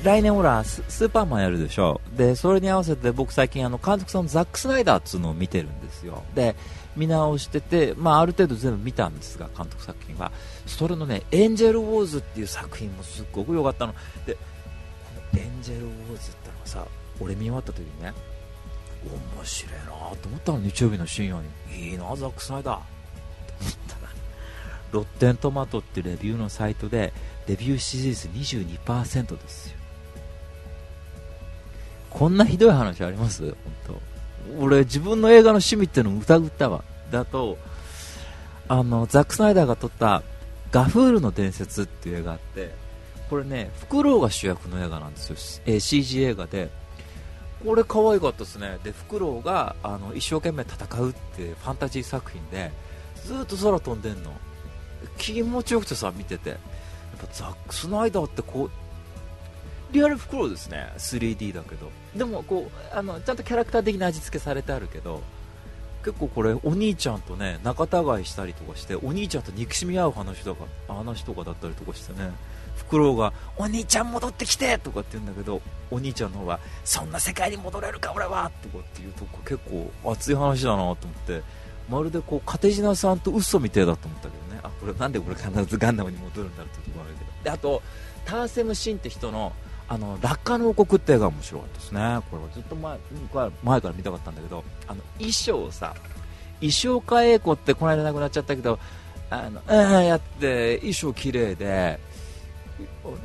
[0.04, 2.02] 来年ほらス、ーパーマンやるでしょ。
[2.18, 6.24] で、それに合わせて僕最近あの、監督さんのザック・スナイダーっつうのを見てるんですよ。
[6.36, 6.58] で、
[6.98, 10.34] 見直してて、まあある程度全部見たんですが、監督作品は。
[10.68, 13.94] それのね、エンジェル・ウォーズっていう作品もすっごく良かったの。
[14.26, 14.40] で、こ
[15.38, 16.86] のエンジェル・ウォーズってのはさ、
[17.22, 18.14] 俺見終わった時にね、
[19.10, 21.90] 面白いなと思ったの、日曜日の深夜に。
[21.92, 22.76] いいな、ザック・スナイダー。
[22.76, 22.82] と
[23.62, 24.10] 思ったら、
[24.92, 27.14] ロッテントマトってレビューのサイトで、
[27.48, 29.78] レビュー支持率22%ですよ。
[32.10, 33.44] こんなひどい話あります？
[33.44, 33.56] 本
[33.88, 34.64] 当。
[34.64, 36.84] 俺、自分の映画の趣味ってのを疑ったわ。
[37.12, 37.58] だと、
[38.68, 40.22] あの、ザック・スナイダーが撮った、
[40.72, 42.72] ガフールの伝説っていう映画があって、
[43.30, 45.62] これね、フクロウが主役の映画なんですよ。
[45.66, 46.70] え CG 映画で。
[47.64, 48.78] これ可愛かったですね。
[48.84, 52.72] で、フクロウが、あの、一生懸命戦うってファンタジー作品で、
[53.26, 54.32] ずっと空飛んでんの。
[55.18, 56.50] 気持ちよくてさ、見てて。
[56.52, 56.60] やっ
[57.20, 58.72] ぱザック・スナイダーってこう、
[59.94, 65.22] リアルフクロウですね 3D だけどでもこうあのちゃんとキャラクター的な味付けされてあるけど
[66.04, 72.32] 結構これお兄ちゃんとね仲違いしたりとかしてお兄ちゃんと憎しみ合う話とか話とかだったりとかしてね
[72.94, 81.42] クロウが「お兄ちゃん戻ってきて!」とかって言うんだけどお兄ちゃんの方が「そんな世界に戻れるか俺は!」とかっていうとこ結構熱い話だなと思って
[81.90, 87.82] まるでこうカテジナさんと嘘みてえだと思ったけどねあこれなんでこれ必ずガンダムに戻るんだろうってとこあるけどであと
[88.26, 89.54] ターセム・シンって人の
[89.90, 92.98] あの落下の王国って映画面白かったですねこれはずっと前
[93.64, 95.94] 前から見たかったんだけどあの衣装さ
[96.62, 98.80] 石岡英子ってこの間亡くなっちゃったけど
[99.30, 102.00] あの、うん、やって衣装綺麗で
[103.04, 103.18] あの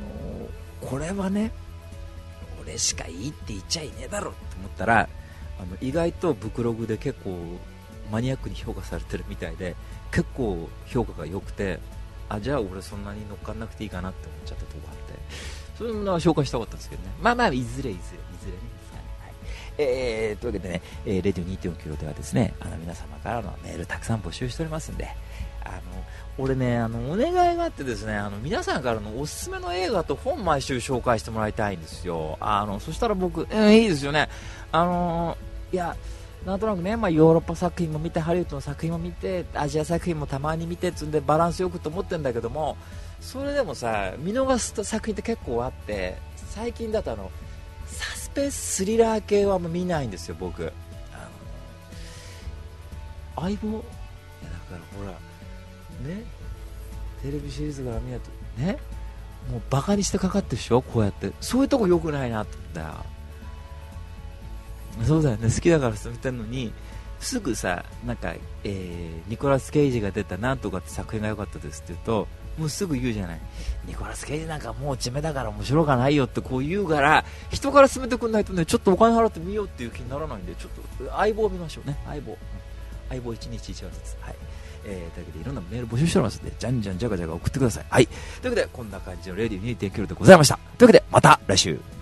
[0.81, 1.51] これはね
[2.61, 5.09] 俺しかいいって言っちゃいねえだろって思ったら
[5.59, 7.37] あの意外とブクログで結構
[8.11, 9.75] マニアックに評価されてるみたいで
[10.11, 11.79] 結構評価が良くて
[12.27, 15.19] あじゃあ俺そんなに乗っかんなくていいかなって思っちゃったとこがあって。
[15.79, 17.09] そういうのは紹介したかったんですけどね。
[17.21, 17.99] まあまあいずれいずれい
[18.41, 18.79] ずれね。
[19.81, 25.07] えー、というわけでね、えー、レディオ2.4キロではですね、あの皆様からのメールたくさん募集しておりますんで、
[25.63, 25.79] あの、
[26.39, 32.37] 俺ね、あの、お願いがあってですね、あの、皆さんからのおすすめの映画と本毎週紹介してもらいたいんですよ。
[32.39, 34.29] あの、そしたら僕、えー、いいですよね。
[34.71, 35.37] あの
[35.73, 35.97] いや、
[36.45, 42.77] なんとなくね、まあ、ヨーロッパ作品も見て、ハリウッドの作品も見て、アジア作品もたまに見てつんでバランスよくと思ってるんだけども、
[43.19, 46.17] それでもさ、見逃す作品って結構あって、
[46.51, 47.29] 最近だとあの、
[47.85, 50.63] サスペンススリラー系はもう見ないんですよ、僕。
[50.63, 50.69] あ
[53.35, 53.67] の相棒？
[53.67, 53.83] いやだか
[54.71, 55.28] らほら、
[55.99, 56.23] ね、
[57.21, 58.77] テレビシリーズから見ると、ね、
[59.51, 61.31] もうバカにしてかかってるでしょ、こうやって。
[61.41, 63.05] そういうとこ良くないなって言ったよ。
[65.05, 66.73] そうだよね、好きだからそう言ってるのに、
[67.19, 68.33] すぐさ、なんか、
[68.63, 72.27] えー、ニコラス・ケイジが出たなんとかって作品が良かったですって言うと、
[72.57, 73.39] もうすぐ言うじゃない。
[73.85, 82.37] ニコラス・ケイジなんかもう地目だから面白くないよってこう言うから、人から進めてくんないとね、ちょっとお金払ってみようっていう気にならないんで、ちょっと相棒を見ましょうね、相棒。
[83.09, 84.17] 相棒1日1話ずつ。
[84.21, 84.35] はい。
[84.89, 87.85] えー、というわけでいろんなメール募集しておりますので、じゃんじゃんじゃがじゃが送ってください。
[87.89, 88.07] はい。
[88.07, 90.59] というわけで、こんな感じのレディー2.9でございました。
[90.77, 91.98] というわけで、また来週。